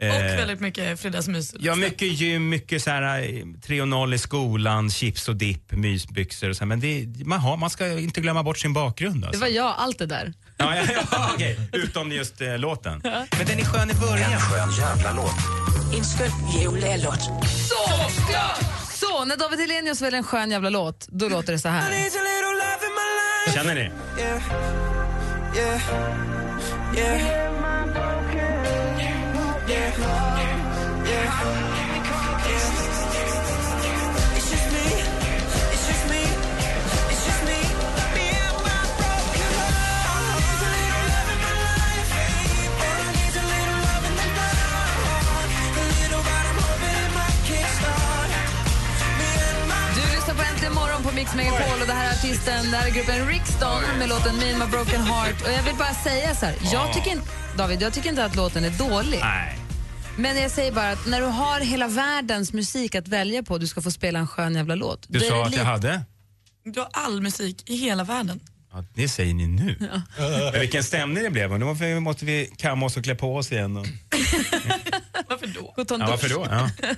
[0.00, 1.54] Och Eh, väldigt mycket fredagsmys.
[1.58, 5.72] Ja, mycket gym, mycket så här, eh, 3 och 0 i skolan, chips och dipp,
[5.72, 6.66] mysbyxor och så här.
[6.66, 9.20] Men det, man, har, man ska inte glömma bort sin bakgrund.
[9.22, 9.40] Det Alltså.
[9.40, 10.32] var jag, allt det där.
[10.56, 11.58] Ja, ja, ja, okej.
[11.72, 13.00] Utom just eh, låten.
[13.04, 14.32] Men den är skön i början.
[14.32, 15.34] En skön jävla låt.
[15.98, 16.30] En skön
[16.60, 17.20] julelåt.
[17.68, 18.10] Så,
[19.06, 21.90] så, när David Hellenius väljer en skön jävla låt, då låter det så här.
[23.54, 23.90] Känner ni?
[51.14, 54.58] Mix Megapol och det här är artisten, det här är gruppen Rickston med låten Mean
[54.58, 55.42] My Broken Heart.
[55.42, 58.36] Och jag vill bara säga så här, jag tycker inte David, jag tycker inte att
[58.36, 59.18] låten är dålig.
[59.22, 59.58] Nej.
[60.18, 63.66] Men jag säger bara att när du har hela världens musik att välja på, du
[63.66, 65.06] ska få spela en skön jävla låt.
[65.08, 66.00] Du sa att lite- jag hade?
[66.64, 68.40] Du har all musik i hela världen.
[68.74, 69.76] Ja, det säger ni nu.
[70.52, 71.58] Men vilken stämning det blev.
[71.58, 73.76] Nu måste vi- kamma oss och klä på oss igen.
[73.76, 73.86] Och...
[75.28, 75.60] Varför då?
[75.76, 76.46] Gå och ta en Ja, varför då?
[76.50, 76.70] Ja.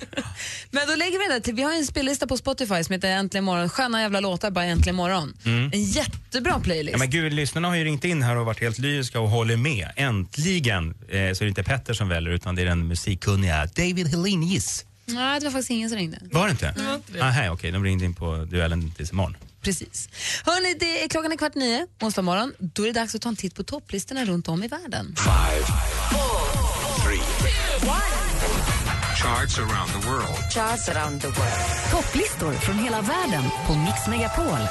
[0.71, 1.53] Men då lägger vi det där till.
[1.55, 3.69] Vi har en spellista på Spotify som heter Äntligen morgon.
[3.69, 5.33] Sköna jävla låtar, bara Äntligen morgon.
[5.45, 5.69] Mm.
[5.73, 6.91] En jättebra playlist.
[6.91, 9.57] Ja, men gud, lyssnarna har ju ringt in här och varit helt lyriska och håller
[9.57, 9.91] med.
[9.95, 14.07] Äntligen eh, så är det inte Petter som väljer utan det är den musikkunniga David
[14.07, 14.85] Hellenius.
[15.05, 16.19] Nej, det var faktiskt ingen som ringde.
[16.31, 16.75] Var det inte?
[17.13, 17.21] Det.
[17.21, 19.35] Aha, okej, de ringde in på duellen tills imorgon.
[19.67, 20.09] Precis.
[20.45, 22.53] Hörrni, det är klockan är kvart nio, onsdag morgon.
[22.59, 25.15] Då är det dags att ta en titt på topplistorna runt om i världen.
[25.17, 25.65] Five,
[27.03, 27.21] three,
[29.23, 30.51] charts around the world.
[30.53, 31.91] Charts around the world.
[31.91, 34.61] Topplistor från hela världen på Mix Megapol.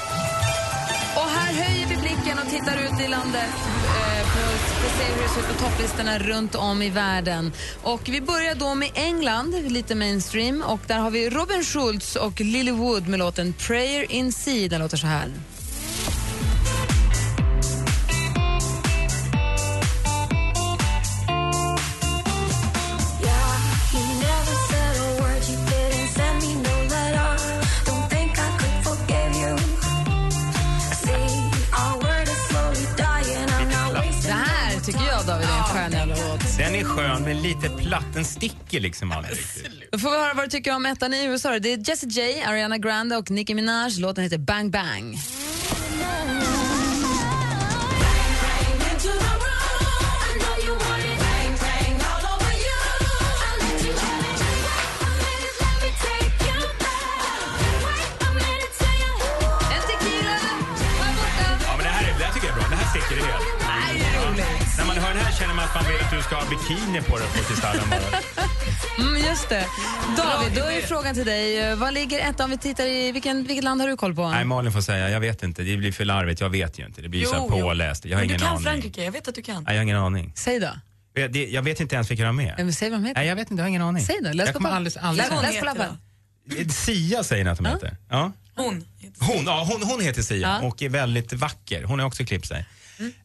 [1.17, 3.51] Och här höjer vi blicken och tittar ut i landet
[4.87, 7.53] vi på, ser hur det ser ut på topplistorna runt om i världen.
[7.83, 10.63] Och vi börjar då med England, lite mainstream.
[10.63, 14.69] Och där har vi Robin Schultz och Lily Wood med låten Prayer in Sea.
[14.69, 15.33] Den låter så här.
[36.97, 38.07] Skön men lite platt.
[38.15, 39.93] Den sticker liksom aldrig riktigt.
[39.93, 41.59] Då får vi höra vad du tycker om ettan i USA.
[41.59, 44.01] Det är Jessie J, Ariana Grande och Nicki Minaj.
[44.01, 45.19] Låten heter Bang Bang.
[65.69, 67.85] Att man vill att du ska ha bikini på dig på Kristallen.
[68.99, 69.67] Mm, just det.
[70.17, 71.75] David, då är frågan till dig.
[71.77, 73.13] Vad ligger ettan om vi tittar i...
[73.13, 74.29] Vilken, vilket land har du koll på?
[74.31, 75.11] Nej, Malin får säga.
[75.11, 75.63] Jag vet inte.
[75.63, 76.41] Det blir för larvigt.
[76.41, 77.03] Jag vet ju inte.
[77.03, 77.61] Det blir så här Jo, jo.
[77.67, 78.05] påläst.
[78.05, 78.63] Jag har Men du ingen kan aning.
[78.65, 79.65] Frankrike, jag vet att du kan.
[79.65, 80.33] Nej, jag har ingen aning.
[80.37, 80.69] Säg då.
[81.15, 82.55] Jag, det, jag vet inte ens vilka de är.
[82.57, 83.21] Men säg vad de heter.
[83.21, 83.61] Nej, jag vet inte.
[83.61, 84.05] Jag har ingen aning.
[84.05, 84.77] Säg då, läs jag på lappen.
[84.77, 85.99] aldrig, aldrig Läs- läs på lappen.
[86.71, 87.97] Sia säger ni att de heter.
[88.11, 88.33] Ja.
[88.57, 88.85] Hon.
[89.19, 90.67] Hon, ja, hon, hon heter Sia Ja.
[90.69, 91.85] och är väldigt vacker.
[91.85, 92.67] Hon har också klippt sig.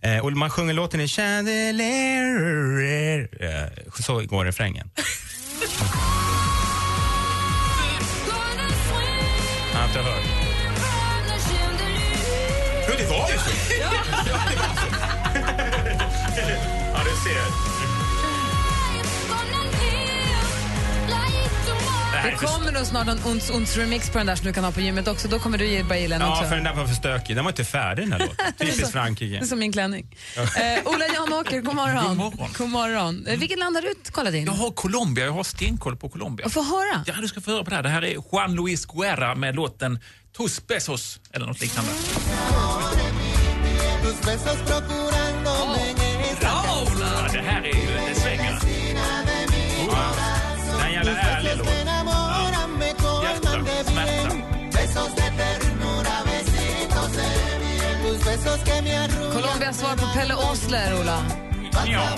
[0.01, 2.49] Eh, och man sjunger låten i Chandelier.
[3.39, 3.65] Eh,
[3.99, 4.89] så går refrängen.
[9.73, 10.23] Jag har inte hört.
[12.87, 13.49] Jo, det var ju så.
[13.79, 13.89] Ja,
[14.25, 14.87] det var så.
[16.93, 17.80] ja, du ser.
[22.23, 24.71] Det kommer nog snart en Uns Uns remix på den där som du kan ha
[24.71, 25.27] på gymmet också.
[25.27, 26.49] Då kommer du börja gilla den Ja, också.
[26.49, 27.35] för den där var för stökig.
[27.35, 28.45] Den var inte färdig den här låten.
[28.59, 29.35] Typiskt Frankrike.
[29.39, 30.15] Det är som min klänning.
[30.37, 32.07] Eh, Ola Janåker, god morgon.
[32.07, 32.49] God morgon.
[32.57, 33.27] God morgon.
[33.27, 34.45] Eh, vilket land har du kollat in?
[34.45, 36.49] Jag har Colombia, jag har stenkoll på Colombia.
[36.49, 37.03] Få höra.
[37.05, 37.83] Ja, du ska få höra på det här.
[37.83, 39.99] Det här är Juan Luis Guerra med låten
[40.37, 41.91] Tus Besos, eller något liknande.
[42.51, 42.81] Ja,
[59.33, 61.25] Colombias svar på Pelle Åsler, Ola.
[61.87, 62.17] Ja.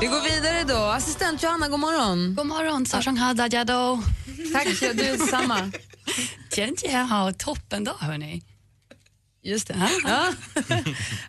[0.00, 0.76] Vi går vidare då.
[0.76, 2.34] Assistent Johanna, god morgon.
[2.34, 4.02] God morgon, Sashang Hadajado.
[4.52, 5.72] Tack, du är detsamma.
[6.56, 8.42] Jenja har toppen dag, hörni.
[9.42, 9.90] Just det.
[10.04, 10.32] Ja.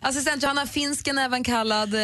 [0.00, 2.00] Assistent Johanna, finsken även kallad, eh,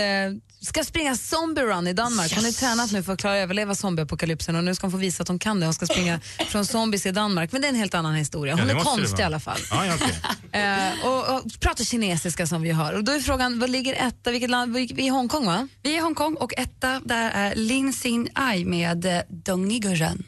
[0.61, 2.35] ska springa zombie run i Danmark.
[2.35, 4.97] Hon är tränat nu för att klara att överleva zombieapokalypsen och nu ska hon få
[4.97, 5.65] visa att hon kan det.
[5.65, 7.51] Hon ska springa från zombies i Danmark.
[7.51, 8.53] Men det är en helt annan historia.
[8.53, 9.25] Hon Ja, det är måste det konstig i vara.
[9.25, 9.59] alla fall.
[9.71, 10.61] Ja, ja, okej.
[10.61, 12.93] Eh, och, och pratar kinesiska som vi hör.
[12.93, 14.31] Och då är frågan, vad ligger etta?
[14.31, 14.73] Vilket land?
[14.73, 15.67] Vi vi är i Hongkong va?
[15.83, 19.79] Vi är i Hongkong och etta där är Lin Sin Ai med eh, Dong Ni
[19.79, 20.23] Ge Ren.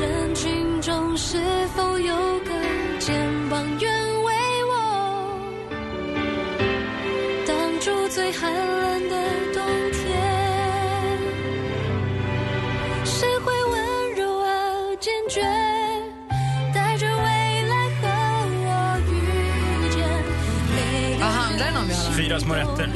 [0.00, 1.36] 人群中是
[1.76, 2.35] 否有
[8.26, 9.14] 最寒冷的
[9.54, 9.62] 冬
[9.92, 10.02] 天？
[13.04, 15.40] 谁会温柔而坚决，
[16.74, 18.02] 带着未来和
[18.64, 18.70] 我
[19.08, 19.14] 遇
[19.90, 19.98] 见？
[20.74, 22.16] 每 Vad handlar den om Johanna?
[22.16, 22.84] Fyra små rätter.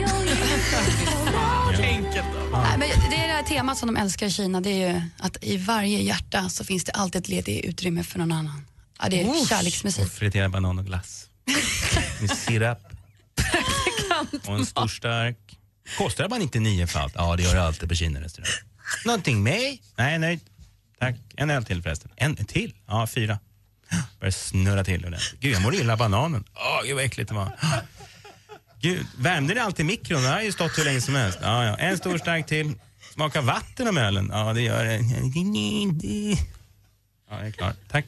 [1.83, 2.27] Enkelt.
[2.53, 4.61] Nej, men det är det här temat som de älskar i Kina.
[4.61, 8.19] Det är ju att i varje hjärta så finns det alltid ett ledigt utrymme för
[8.19, 8.66] någon annan.
[9.03, 10.05] Ja, det är kärleksmusik.
[10.05, 11.27] Och friterad banan och glass.
[12.21, 12.79] Med sirap.
[14.46, 15.58] och en stor stark.
[15.98, 17.14] Kostar det bara 99 för allt?
[17.16, 18.52] Ja, det gör det alltid på Kina-restaurang.
[19.06, 19.78] Någonting med?
[19.96, 20.40] Nej, nej.
[21.00, 21.16] Tack.
[21.36, 22.12] En öl till förresten.
[22.16, 22.74] En till?
[22.88, 23.40] Ja, fyra.
[24.20, 25.40] Börjar snurra till ordentligt.
[25.40, 26.44] Gud, jag mår illa av bananen.
[26.56, 27.52] Åh, gud vad äckligt det var.
[28.82, 30.22] Gud, värmde det alltid mikron?
[30.22, 31.40] Det har ju stått hur länge som helst.
[31.42, 31.78] Ja, ja.
[31.78, 32.74] En stor stark till.
[33.14, 34.30] Smakar vatten om ölen?
[34.34, 34.96] Ja, det gör det.
[37.30, 37.76] Ja, det är klart.
[37.92, 38.06] Tack.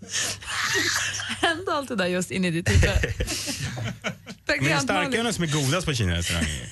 [1.40, 2.84] Hände allt det där just in i ditt huvud?
[4.46, 6.68] Men det är starkölen som är godast på Kina-restauranger.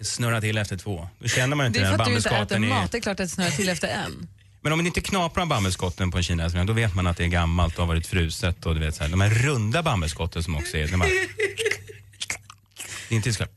[0.04, 1.08] Snurra till efter två.
[1.18, 2.60] Då känner man inte Det är för att du inte äter i...
[2.60, 2.92] mat.
[2.92, 4.28] Det är klart att det snurrar till efter en.
[4.60, 7.28] Men om det inte knaprar bambuskotten på en Kina-restaurang, då vet man att det är
[7.28, 8.66] gammalt och har varit fruset.
[8.66, 10.88] Och du vet, så här, de här runda bambuskotten som också är...
[10.88, 11.08] När man...
[13.08, 13.50] Det är inte så här,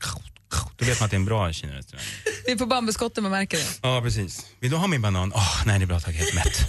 [0.76, 2.04] Då vet man att det är en bra Kina-restaurang.
[2.44, 3.66] Det är på bambuskotten man märker det.
[3.82, 4.46] Ja, precis.
[4.60, 5.32] Vill du ha min banan?
[5.34, 6.14] Åh, nej, det är bra tack.
[6.14, 6.68] Jag är helt mätt.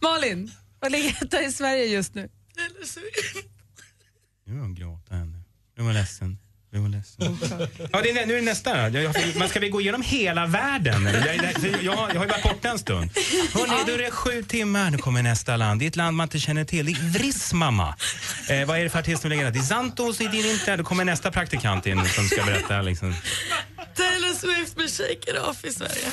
[0.00, 2.28] Malin, vad ligger etta i Sverige just nu?
[4.46, 5.38] Nu är hon gråta här nu.
[5.76, 6.38] Nu är hon ledsen.
[6.70, 7.38] Nu är hon ledsen.
[7.92, 8.88] Ja, det är, nu är det nästa.
[8.88, 11.04] Jag, men ska vi gå igenom hela världen?
[11.04, 13.10] Jag, jag, jag, har ju varit borta en stund.
[13.52, 14.90] Hörrni, då är det sju timmar.
[14.90, 15.80] Nu kommer nästa land.
[15.80, 16.86] Det är ett land man inte känner till.
[16.86, 17.96] Det är Vriss mamma.
[18.50, 19.50] Eh, vad är det för artist som ligger där?
[19.50, 20.76] Det är Santos i din inte.
[20.76, 22.82] Då kommer nästa praktikant in som ska berätta.
[22.82, 23.14] Liksom.
[23.96, 26.06] Taylor Swift med Shake It Off i Sverige.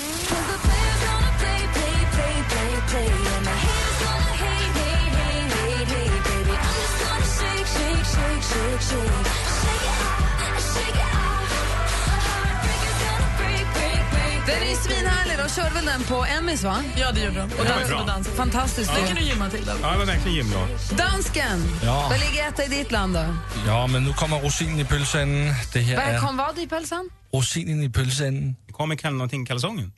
[14.48, 15.38] Den är svinhärlig.
[15.38, 16.84] De körde väl den på Emmys, va?
[16.98, 17.44] Ja, det gjorde de.
[17.44, 18.00] Och Ja, dans bra.
[18.02, 18.28] och dans.
[18.28, 18.92] Fantastiskt.
[18.96, 19.08] Det ju.
[19.08, 19.66] kan du gymma till.
[19.66, 19.72] Då.
[19.82, 20.98] Ja, det var verkligen gymlåt.
[20.98, 22.08] Dansken, Ja.
[22.10, 23.26] vad ligger etta i ditt land då?
[23.68, 25.54] Ja, men nu kommer rosinen i pölseenden.
[25.74, 27.10] Det här Vad är kom vad i pölsan?
[27.34, 28.56] rosinen i pölseenden.
[28.68, 29.92] Det kommer kall någonting kalsongen.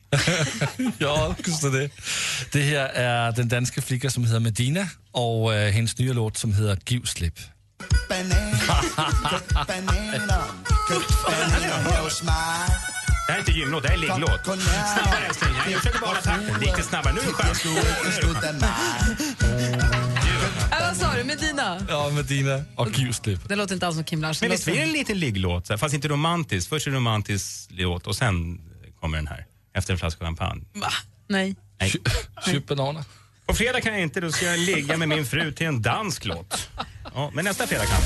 [0.98, 1.90] ja, just det.
[2.52, 6.52] Det här är den danska flicka som heter Medina och äh, hennes nya låt som
[6.52, 7.38] heter Giv slip.
[13.26, 14.44] Det här är inte gymlåt, det här är ligglåt.
[14.44, 15.54] Snabbare älskling.
[15.72, 16.60] Jag försöker bara hålla takten.
[16.60, 17.14] Lite snabbare.
[17.14, 17.64] Nu är det skönt.
[20.72, 21.24] Äh, vad sa du?
[21.24, 21.86] Medina?
[21.88, 23.48] Ja, Medina och Giv slip.
[23.48, 24.48] Det låter inte alls som Kim Larsen.
[24.48, 25.68] Men visst är det en liten ligglåt?
[25.78, 26.68] Fast inte romantisk.
[26.68, 28.60] Först är det romantisk låt och sen
[29.00, 29.46] kommer den här.
[29.74, 30.64] Efter en flaska champagne.
[30.72, 30.90] Va?
[31.28, 31.56] Nej.
[31.80, 31.90] Nej.
[32.46, 32.66] Köp.
[33.46, 36.24] På fredag kan jag inte, då ska jag ligga med min fru till en dansk
[36.24, 36.70] låt.
[37.14, 38.00] Ja, men nästa fredag kan.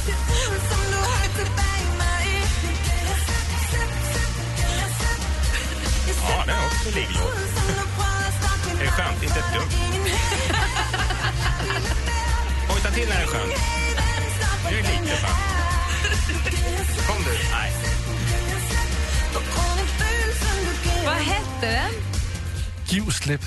[6.23, 7.35] Ja, det är också ligglåt.
[8.81, 9.23] Är det skönt?
[9.23, 9.79] Inte ett dugg.
[12.69, 13.53] Hojta till när det är skönt.
[14.69, 15.37] Det är lite fan.
[17.07, 17.31] Kom du.
[17.53, 17.73] Nej.
[21.07, 21.91] Vad hette den?
[22.89, 23.41] Giv slip.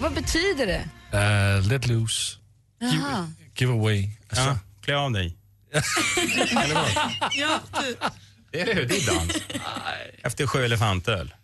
[0.00, 0.88] Vad betyder det?
[1.14, 2.36] Uh, let loose.
[2.80, 4.08] Give, give away.
[4.30, 5.36] Alltså, Ja, klä av dig.
[6.64, 6.90] Eller vad?
[7.32, 7.96] Ja, du.
[8.52, 9.36] Det är det, det är dans.
[10.22, 11.34] Efter sju elefantöl.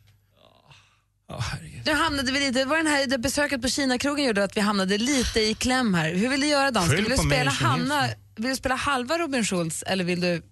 [1.85, 4.61] Nu hamnade vi lite, det var den här det besöket på Kina-krogen gjorde att vi
[4.61, 6.15] hamnade lite i kläm här.
[6.15, 6.97] Hur vill du göra dansken?
[6.97, 7.51] Skyll Vill du spela.
[7.51, 10.43] Hanna, vill du spela halva Robin Schultz eller vill du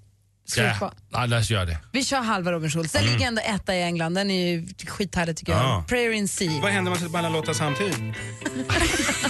[0.46, 1.38] skruva ja.
[1.38, 1.78] oss göra det.
[1.92, 2.92] Vi kör halva Robin Schultz.
[2.92, 3.12] Den Mm.
[3.14, 4.14] ligger ändå etta i England.
[4.14, 5.62] Den är ju skithärlig tycker jag.
[5.62, 5.84] Ja.
[5.88, 6.60] Prayer in Sea.
[6.62, 7.98] Vad händer om man sätter på alla låtar samtidigt?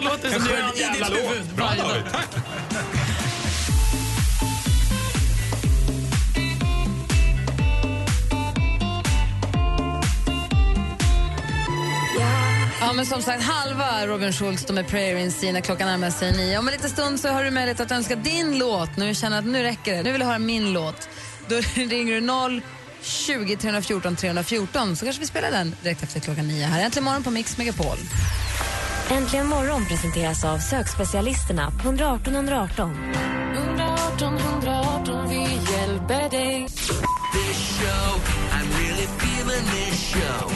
[0.00, 1.66] Det låter som du gör i ditt huvud Bra.
[1.78, 2.28] David, tack.
[12.80, 16.58] Ja, men som sagt, halva Robin Schultz är Prayer in Sea klockan närmar sig nio.
[16.58, 18.96] Om en liten stund så har du möjlighet att önska din låt.
[18.96, 20.02] Nu känner att nu räcker det.
[20.02, 21.08] Nu vill jag höra min låt.
[21.48, 22.62] Då ringer du 0
[23.02, 26.66] 20 314 314 så kanske vi spelar den direkt efter klockan nio.
[26.66, 27.98] Här är Äntligen morgon på Mix Megapol.
[29.10, 32.96] Äntligen morgon presenteras av sökspecialisterna på 118 118.
[33.54, 35.40] 118 118, vi
[35.72, 36.68] hjälper dig.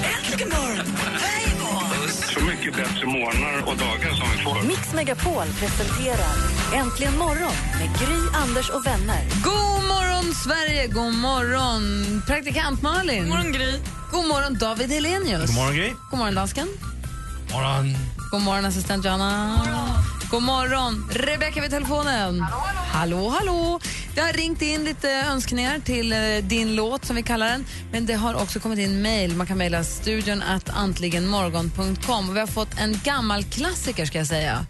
[0.04, 0.86] Äntligen morgon!
[2.34, 4.68] Så mycket bättre morgnar och dagar som vi får.
[4.68, 6.34] Mix Megapol presenterar
[6.74, 9.20] Äntligen morgon med Gry, Anders och vänner.
[9.44, 10.86] God morgon, Sverige!
[10.86, 13.22] God morgon, praktikant Malin.
[13.22, 13.80] God morgon, Gry.
[14.12, 15.46] God morgon, David Helenius.
[15.46, 15.92] God morgon, Gry.
[16.10, 16.68] God morgon, dansken.
[17.52, 18.13] Morgon.
[18.34, 19.58] God morgon, assistent Johanna.
[20.30, 22.40] God morgon, Rebecka vid telefonen.
[22.92, 23.80] Hallå, hallå.
[24.14, 27.64] Det har ringt in lite önskningar till eh, din låt, som vi kallar den.
[27.92, 29.36] Men det har också kommit in mejl.
[29.36, 32.34] Man kan mejla studion att antligenmorgon.com.
[32.34, 34.66] Vi har fått en gammal klassiker, ska jag säga.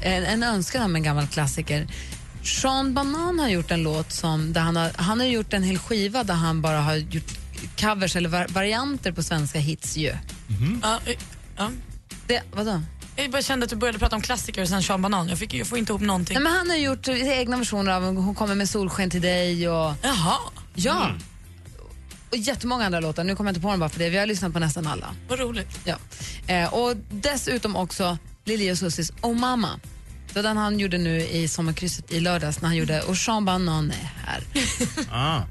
[0.00, 1.86] En, en önskan om en gammal klassiker.
[2.42, 5.78] Sean Banan har gjort en låt som, där han har, han har gjort en hel
[5.78, 7.38] skiva där han bara har gjort
[7.80, 10.14] covers eller var, varianter på svenska hits ju.
[10.82, 11.18] Ja, eh,
[11.56, 11.70] ja.
[12.28, 12.82] Det, vadå?
[13.16, 15.28] Jag bara kände att du började prata om klassiker och sen Sean Banan.
[15.28, 16.34] Jag, fick, jag får inte ihop någonting.
[16.34, 19.94] Nej, men han har gjort egna versioner av Hon kommer med solsken till dig och...
[20.02, 20.36] Jaha.
[20.74, 21.10] Ja.
[22.30, 23.24] och jättemånga andra låtar.
[23.24, 24.10] Nu kommer jag inte på dem bara för det.
[24.10, 25.14] Vi har lyssnat på nästan alla.
[25.28, 25.80] Vad roligt.
[25.84, 25.96] Ja.
[26.46, 29.80] Eh, och dessutom också Lili och Susis Oh Mama.
[30.32, 33.90] Det den han gjorde nu i sommarkrysset i lördags när han gjorde Och Jean Banan
[33.90, 34.42] är här.
[35.12, 35.42] Ah.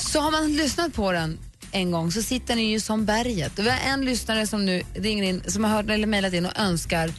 [0.00, 1.38] Så har man lyssnat på den
[1.74, 3.58] en gång så sitter ni ju som berget.
[3.58, 6.46] Och Vi har en lyssnare som nu ringer in, som har hört eller mejlat in
[6.46, 7.12] och önskar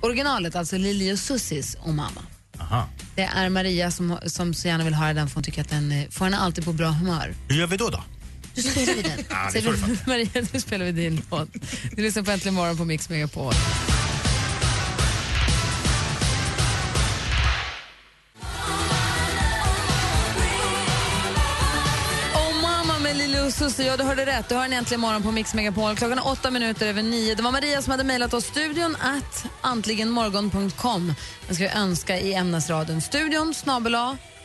[0.00, 2.22] originalet, alltså Lili och Susis Oh Mama.
[2.58, 2.88] Aha.
[3.14, 5.92] Det är Maria som, som så gärna vill höra den för hon tycker att den
[5.92, 7.34] eh, får henne alltid på bra humör.
[7.48, 8.04] Hur gör vi då då?
[8.54, 9.62] Då spelar vi den.
[9.62, 9.92] Du fatta.
[10.06, 11.48] Maria, nu spelar vi din låt.
[11.96, 13.52] Du lyssnar på Äntligen morgon på Mix Megapol.
[23.52, 24.48] Och Susie, ja du hörde rätt.
[24.48, 25.96] Du hör en äntligen morgon på Mix Megapol.
[25.96, 27.34] Klockan är åtta minuter över nio.
[27.34, 31.14] Det var Maria som hade mejlat oss studion att antligenmorgon.com.
[31.46, 33.00] Den ska önska i ämnesraden.
[33.00, 33.96] Studion snabel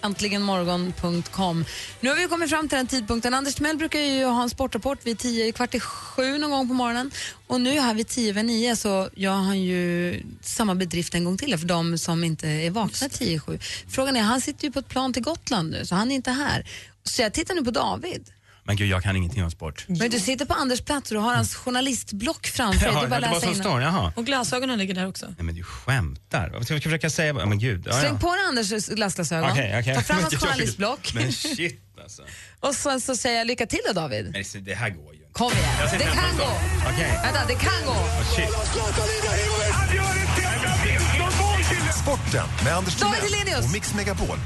[0.01, 1.65] antligenmorgon.com.
[1.99, 3.33] Nu har vi kommit fram till den tidpunkten.
[3.33, 6.73] Anders Timell brukar ju ha en sportrapport vid tio, kvart i sju någon gång på
[6.73, 7.11] morgonen.
[7.47, 11.23] Och nu är här vid tio över nio så gör han ju samma bedrift en
[11.23, 13.59] gång till för de som inte är vakna tio i sju.
[13.89, 16.31] Frågan är, han sitter ju på ett plan till Gotland nu så han är inte
[16.31, 16.69] här.
[17.03, 18.31] Så jag tittar nu på David.
[18.67, 19.85] Men gud, jag kan ingenting om sport.
[19.87, 22.93] Men du sitter på Anders plats och du har hans journalistblock framför dig.
[22.93, 24.13] Ja, Du bara det var läsa som in- står, jaha.
[24.15, 25.25] Och glasögonen ligger där också.
[25.25, 26.49] Nej men du skämtar.
[26.53, 27.35] Vad ska jag försöka säga?
[27.39, 27.83] Ja, men gud.
[27.87, 28.19] Ja, Släng ja.
[28.19, 29.95] på dig Anders glasglasögon, Okej, okej.
[29.95, 32.21] ta fram Men hans jag- journalistblock Men shit alltså.
[32.59, 34.29] och sen så säger jag lycka till då David.
[34.31, 35.33] Nej, så det här går ju inte.
[35.33, 36.51] Kom igen, Jag det kan gå.
[36.93, 37.19] Okej.
[37.23, 37.91] Vänta, det kan gå.
[37.91, 38.49] Oh, shit.
[42.03, 44.37] Sporten med Anders Timell och Mix Megapol.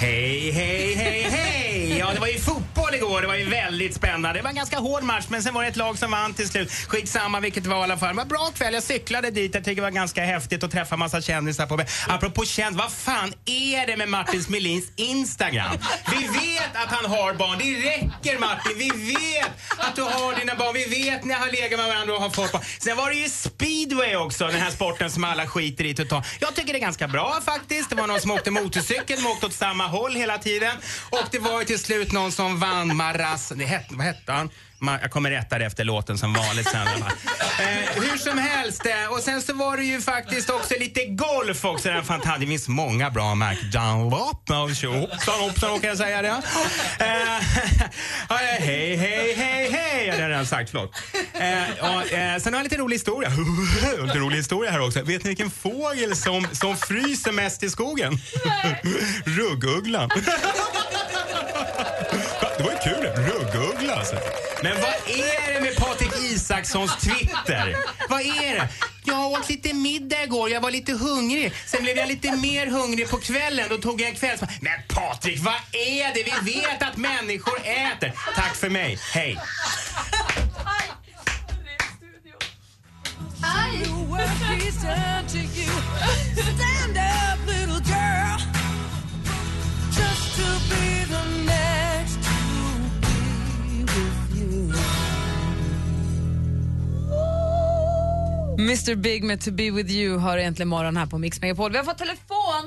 [0.00, 1.98] Hej, hej, hej, hej!
[1.98, 3.20] Ja, det var ju fotboll igår.
[3.20, 4.38] Det var ju väldigt spännande.
[4.38, 6.48] Det var en ganska hård match, men sen var det ett lag som vann till
[6.48, 6.72] slut.
[6.72, 8.08] Skitsamma vilket det var i alla fall.
[8.08, 8.74] Det var en bra kväll.
[8.74, 9.54] Jag cyklade dit.
[9.54, 13.32] Jag tycker det var ganska häftigt att träffa massa kändisar på Apropå känd, vad fan
[13.46, 15.70] är det med Martin Smelins Instagram?
[16.10, 17.58] Vi vet att han har barn.
[17.58, 18.72] Det räcker Martin.
[18.78, 20.74] Vi vet att du har dina barn.
[20.74, 22.62] Vi vet när jag har legat med varandra och har fått barn.
[22.80, 26.26] Sen var det ju speedway också, den här sporten som alla skiter i totalt.
[26.40, 27.90] Jag tycker det är ganska bra faktiskt.
[27.90, 30.76] Det var någon som åkte motorcykel, de åkte åt samma håll hela tiden.
[31.10, 33.52] Och det var ju till slut någon som vann Maras...
[33.56, 34.50] Det hette, vad hette han?
[34.80, 36.86] Ma- Jag kommer rätta det efter låten som vanligt sen.
[36.86, 38.86] eh, hur som helst.
[38.86, 41.88] Eh, och sen så var det ju faktiskt också lite golf också.
[41.88, 42.40] Den fantastisk.
[42.40, 43.70] Det finns många bra märken.
[43.70, 46.28] Dunlop, hoppsan hoppsan kan jag säga det.
[46.28, 47.06] Eh,
[48.28, 50.06] hej, hej, hej, hej.
[50.06, 50.92] Ja, det har jag redan sagt, förlåt.
[51.34, 53.28] Eh, ja, eh, sen har jag en lite rolig historia.
[54.02, 55.02] lite rolig historia här också.
[55.02, 58.18] Vet ni vilken fågel som, som fryser mest i skogen?
[59.24, 60.08] Ruggugglan.
[62.58, 63.06] Det var ju kul.
[63.06, 64.16] Rugguggla alltså.
[64.62, 67.76] Men vad är det med Patrik Isakssons Twitter?
[68.08, 68.68] Vad är det?
[69.04, 71.52] Jag åt lite middag igår, jag var lite hungrig.
[71.66, 74.50] Sen blev jag lite mer hungrig på kvällen, då tog jag en kvällsmat.
[74.60, 76.22] Men Patrik, vad är det?
[76.42, 78.12] Vi vet att människor äter.
[78.34, 79.38] Tack för mig, hej.
[80.64, 80.88] Aj!
[98.58, 101.70] Mr Big med To be with you har egentligen morgon här på Mix Megapol.
[101.72, 102.64] Vi har fått telefon!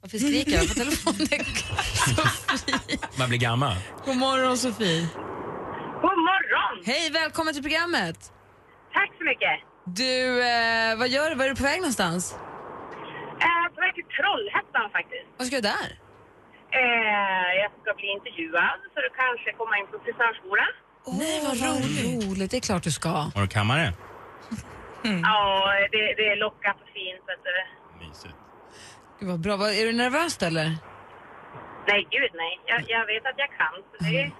[0.00, 0.60] Varför skriker jag?
[0.60, 1.14] Vi har fått telefon.
[1.18, 1.44] Det är
[2.56, 2.98] Sofie.
[3.18, 3.76] Man blir gammal.
[4.04, 5.00] God morgon Sofie.
[6.04, 6.74] God morgon!
[6.90, 8.18] Hej, välkommen till programmet.
[8.92, 9.54] Tack så mycket.
[10.00, 10.20] Du,
[10.52, 11.34] eh, vad gör du?
[11.36, 12.22] Var är du på väg någonstans?
[13.46, 15.28] Eh, på väg till Trollhättan faktiskt.
[15.38, 15.88] Vad ska du där?
[16.80, 20.66] Eh, jag ska bli intervjuad för att kanske komma in på frisörskola.
[21.20, 21.56] Nej, vad
[22.28, 22.50] roligt.
[22.50, 23.08] Det är klart du ska.
[23.36, 23.92] Har du kammare?
[25.22, 27.22] Ja, det, det är lockat och fint.
[27.28, 28.30] Vet du.
[29.18, 29.54] Gud vad bra.
[29.80, 30.68] Är du nervös eller?
[31.88, 32.54] Nej, gud nej.
[32.66, 33.74] Jag, jag vet att jag kan.
[33.90, 34.30] Så det,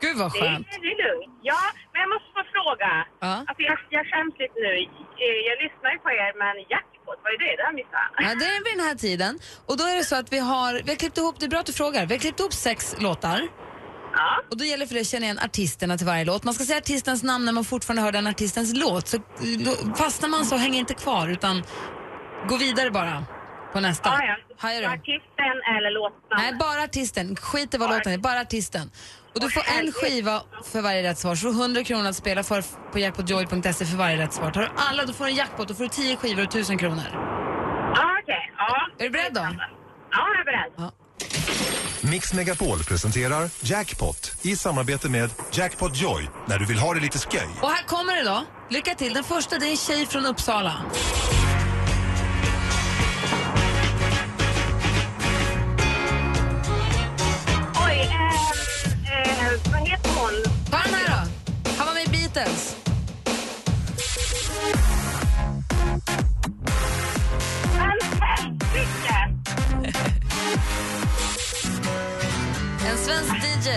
[0.00, 0.66] Gud vad det, skönt.
[0.82, 1.38] det är lugnt.
[1.42, 1.60] Ja,
[1.92, 2.92] men jag måste få fråga.
[3.20, 3.32] Ja.
[3.48, 4.72] Alltså, jag, jag skäms lite nu.
[5.24, 7.52] Eh, Jag lyssnar ju på er, men jackpot, vad är det?
[7.56, 8.08] Det har jag missat.
[8.24, 9.32] Ja, det är vid den här tiden.
[9.68, 11.60] Och då är det så att vi har, vi har klippt ihop, det är bra
[11.60, 13.40] att du frågar, vi har klippt ihop sex låtar.
[14.50, 16.44] Och då gäller för dig att känna igen artisterna till varje låt.
[16.44, 19.08] Man ska säga artistens namn när man fortfarande hör den artistens låt.
[19.08, 19.18] Så
[19.96, 21.62] fastnar man så, häng inte kvar utan
[22.48, 23.24] gå vidare bara
[23.72, 24.08] på nästa.
[24.08, 24.36] Ja, ja.
[24.58, 24.86] Hajar du?
[24.86, 26.38] Artisten eller låtnamnet?
[26.38, 27.36] Nej, bara artisten.
[27.36, 28.90] Skit i vad låten är, bara artisten.
[29.34, 32.64] Och du får en skiva för varje rätt svar, så 100 kronor att spela för
[32.92, 34.50] på jackpotjoy.se för varje rätt svar.
[34.50, 36.78] Tar du alla, då får du en jackpot, då får du 10 skivor och 1000
[36.78, 37.04] kronor.
[37.94, 38.52] Ja, okej.
[38.56, 38.88] Ja.
[38.98, 39.40] Är du beredd då?
[39.40, 39.56] Ja,
[40.10, 40.90] jag är beredd.
[42.00, 47.18] Mix Megapol presenterar Jackpot i samarbete med Jackpot Joy när du vill ha det lite
[47.18, 47.48] sköj.
[47.62, 48.44] Och här kommer det då.
[48.70, 49.14] Lycka till.
[49.14, 50.72] Den första det är en tjej från Uppsala.
[73.66, 73.70] DJ.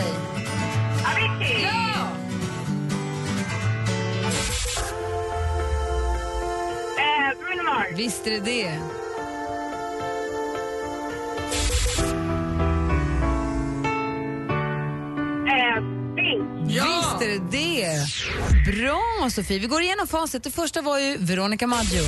[1.05, 1.63] Avicii!
[1.63, 2.07] Ja!
[6.97, 7.87] Eh, Bruno Mars.
[7.95, 8.79] Visst är det det.
[16.15, 16.67] Pink.
[16.67, 18.05] Visst är det det.
[18.71, 19.59] Bra, Sofie.
[19.59, 20.43] Vi går igenom facit.
[20.43, 22.01] Det första var ju Veronica Maggio.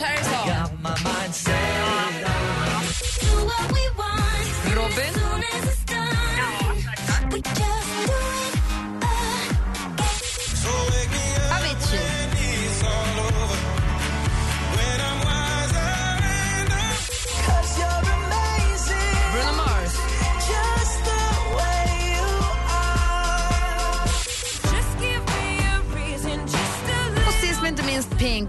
[0.00, 1.59] George Harrison.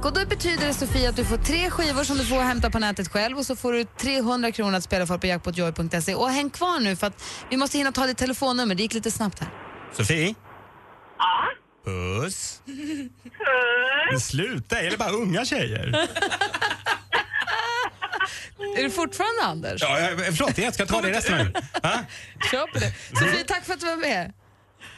[0.01, 0.05] Pink.
[0.05, 2.79] Och då betyder det Sofia att du får tre skivor som du får hämta på
[2.79, 6.15] nätet själv och så får du 300 kronor att spela för på jackpotjoy.se.
[6.15, 8.75] Och häng kvar nu för att vi måste hinna ta ditt telefonnummer.
[8.75, 9.49] Det gick lite snabbt här.
[9.93, 10.35] Sofie?
[11.17, 11.47] Ja.
[11.85, 12.61] Puss.
[14.11, 14.25] Puss.
[14.27, 15.87] Sluta, är det bara unga tjejer?
[18.77, 19.81] Är du fortfarande Anders?
[19.81, 21.47] Ja, jag, förlåt, jag ska ta det resten av
[22.51, 22.93] Kör på det.
[23.19, 24.33] Sofie, tack för att du var med.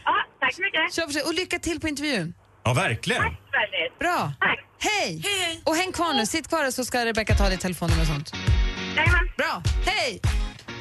[0.06, 0.94] Ja, tack så mycket.
[0.94, 1.22] Kör på det.
[1.22, 2.34] Och lycka till på intervjun.
[2.64, 3.22] Ja, verkligen.
[3.24, 4.00] Väldigt.
[4.00, 4.34] Bra.
[4.80, 5.24] Hej.
[5.64, 6.26] Och häng kvar nu.
[6.26, 8.32] Sitt kvar så ska Rebecca ta ditt telefonnummer och sånt.
[9.38, 9.64] Bra.
[9.86, 10.20] Hej!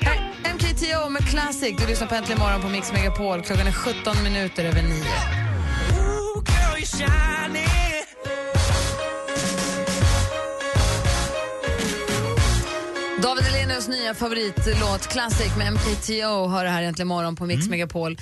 [0.01, 1.77] Här, MKTO med Classic.
[1.79, 3.43] Du lyssnar på Äntligen morgon på Mix Megapol.
[3.43, 4.93] Klockan är 17 minuter över 9.
[4.93, 7.69] Ooh, girl, you're shining
[13.23, 18.17] David Hellenius nya favoritlåt Classic med MKTO hör det här äntligen morgon på Mix Megapol.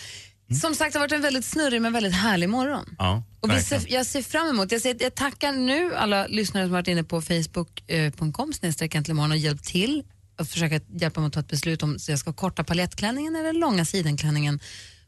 [0.54, 2.96] Som sagt, det har varit en väldigt snurrig men väldigt härlig morgon.
[2.98, 6.64] Ja, Och vi ser, jag ser fram emot, jag, ser, jag tackar nu alla lyssnare
[6.64, 10.04] som varit inne på facebook.com äntligen morgon och hjälpt till
[10.38, 13.52] att försöka hjälpa mig att ta ett beslut om så jag ska korta palettklänningen eller
[13.52, 14.60] långa sidenklänningen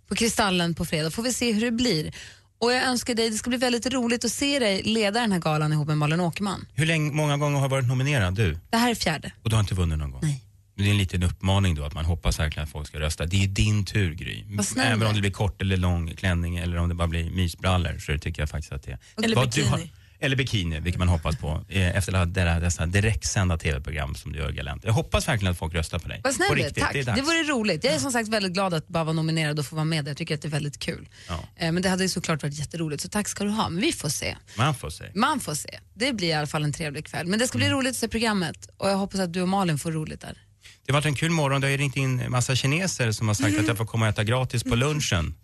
[0.09, 1.11] på Kristallen på fredag.
[1.11, 2.13] Får vi se hur det blir.
[2.61, 5.39] Och jag önskar dig, det ska bli väldigt roligt att se dig leda den här
[5.39, 6.67] galan ihop med Malin Åkerman.
[6.75, 8.59] Hur länge, många gånger har du varit nominerad du?
[8.71, 9.33] Det här är fjärde.
[9.43, 10.21] Och du har inte vunnit någon gång?
[10.23, 10.45] Nej.
[10.75, 13.27] Det är en liten uppmaning då att man hoppas verkligen att folk ska rösta.
[13.27, 14.45] Det är din tur Gry.
[14.77, 15.15] Även om är.
[15.15, 18.49] det blir kort eller lång klänning eller om det bara blir mysbrallor så tycker jag
[18.51, 19.93] faktiskt att det Eller Vad du bikini.
[20.21, 22.27] eller bikini, vilket man hoppas på eh, efter alla
[22.61, 24.85] dessa- direktsända tv-program som du gör galant.
[24.85, 26.21] Jag hoppas verkligen att folk röstar på dig.
[26.25, 26.65] Vad snäll på du är.
[26.65, 26.93] riktigt, tack.
[26.93, 27.85] det är Det, vore roligt.
[27.85, 30.09] Jag är som sagt väldigt glad att bara vara nominerad och få vara med.
[30.09, 31.09] Jag tycker att det är väldigt kul.
[31.29, 31.45] Ja.
[31.57, 33.69] Eh, Men det hade ju såklart varit jätteroligt, så tack ska du ha.
[33.69, 34.37] Men vi får se.
[34.59, 35.05] Man får se.
[35.15, 35.79] Man får se.
[35.95, 37.27] Det blir i alla fall en trevlig kväll.
[37.27, 37.79] Men det ska bli Mm.
[37.79, 40.39] roligt att se programmet och jag hoppas att du och Malin får roligt där.
[40.87, 41.61] Det varit en kul morgon.
[41.61, 44.25] Det har ringt in massa kineser som har sagt att jag får komma och äta
[44.25, 45.35] gratis på lunchen.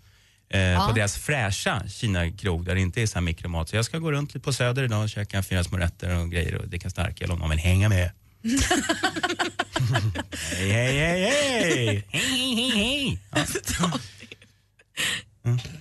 [0.50, 0.86] Eh, Ja.
[0.88, 3.68] På deras fräscha Kina-krog där det inte är så här mikromat.
[3.68, 6.30] Så jag ska gå runt lite på Söder idag och käka fyra små rätter och
[6.30, 8.10] grejer och dricka starköl om någon vill hänga med.
[10.56, 12.04] hej, hej, hej, hej!
[12.10, 13.18] Hej, hej, hej!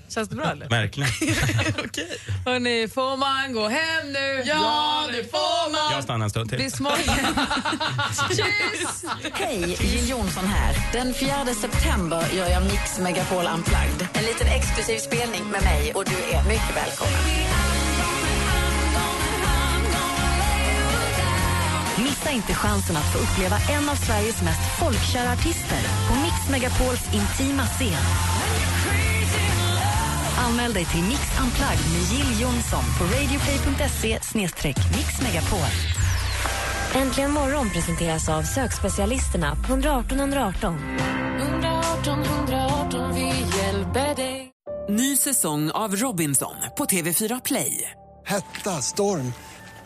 [0.09, 0.69] Känns det bra eller?
[0.69, 1.09] Verkligen.
[2.45, 4.43] Hörni, får man gå hem nu?
[4.45, 5.93] Ja, det får man.
[5.93, 6.57] Jag stannar en stund till.
[6.57, 6.67] Bli!
[9.33, 10.75] Hej, Jill Johnson här.
[10.93, 14.07] Den 4 september gör jag Mix Megapol Unplugged.
[14.13, 17.19] En liten exklusiv spelning med mig och du är mycket välkommen.
[22.03, 27.01] Missa inte chansen att få uppleva en av Sveriges mest folkkära artister på Mix Megapols
[27.13, 28.03] intima scen.
[30.47, 34.19] Anmäl dig till Mix Unplugged med Jill Johnson på radioplay.se
[34.97, 35.71] mixmegapol.
[36.95, 40.77] Äntligen morgon presenteras av sökspecialisterna på 118 118.
[41.41, 43.27] 118 118, vi
[43.57, 44.51] hjälper dig
[44.89, 47.91] Ny säsong av Robinson på TV4 Play.
[48.25, 49.33] Hetta, storm,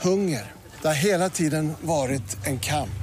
[0.02, 0.52] hunger.
[0.82, 3.02] Det har hela tiden varit en kamp.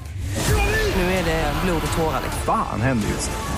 [0.96, 2.22] Nu är det blod och tårar.
[2.46, 3.57] Fan händer just nu.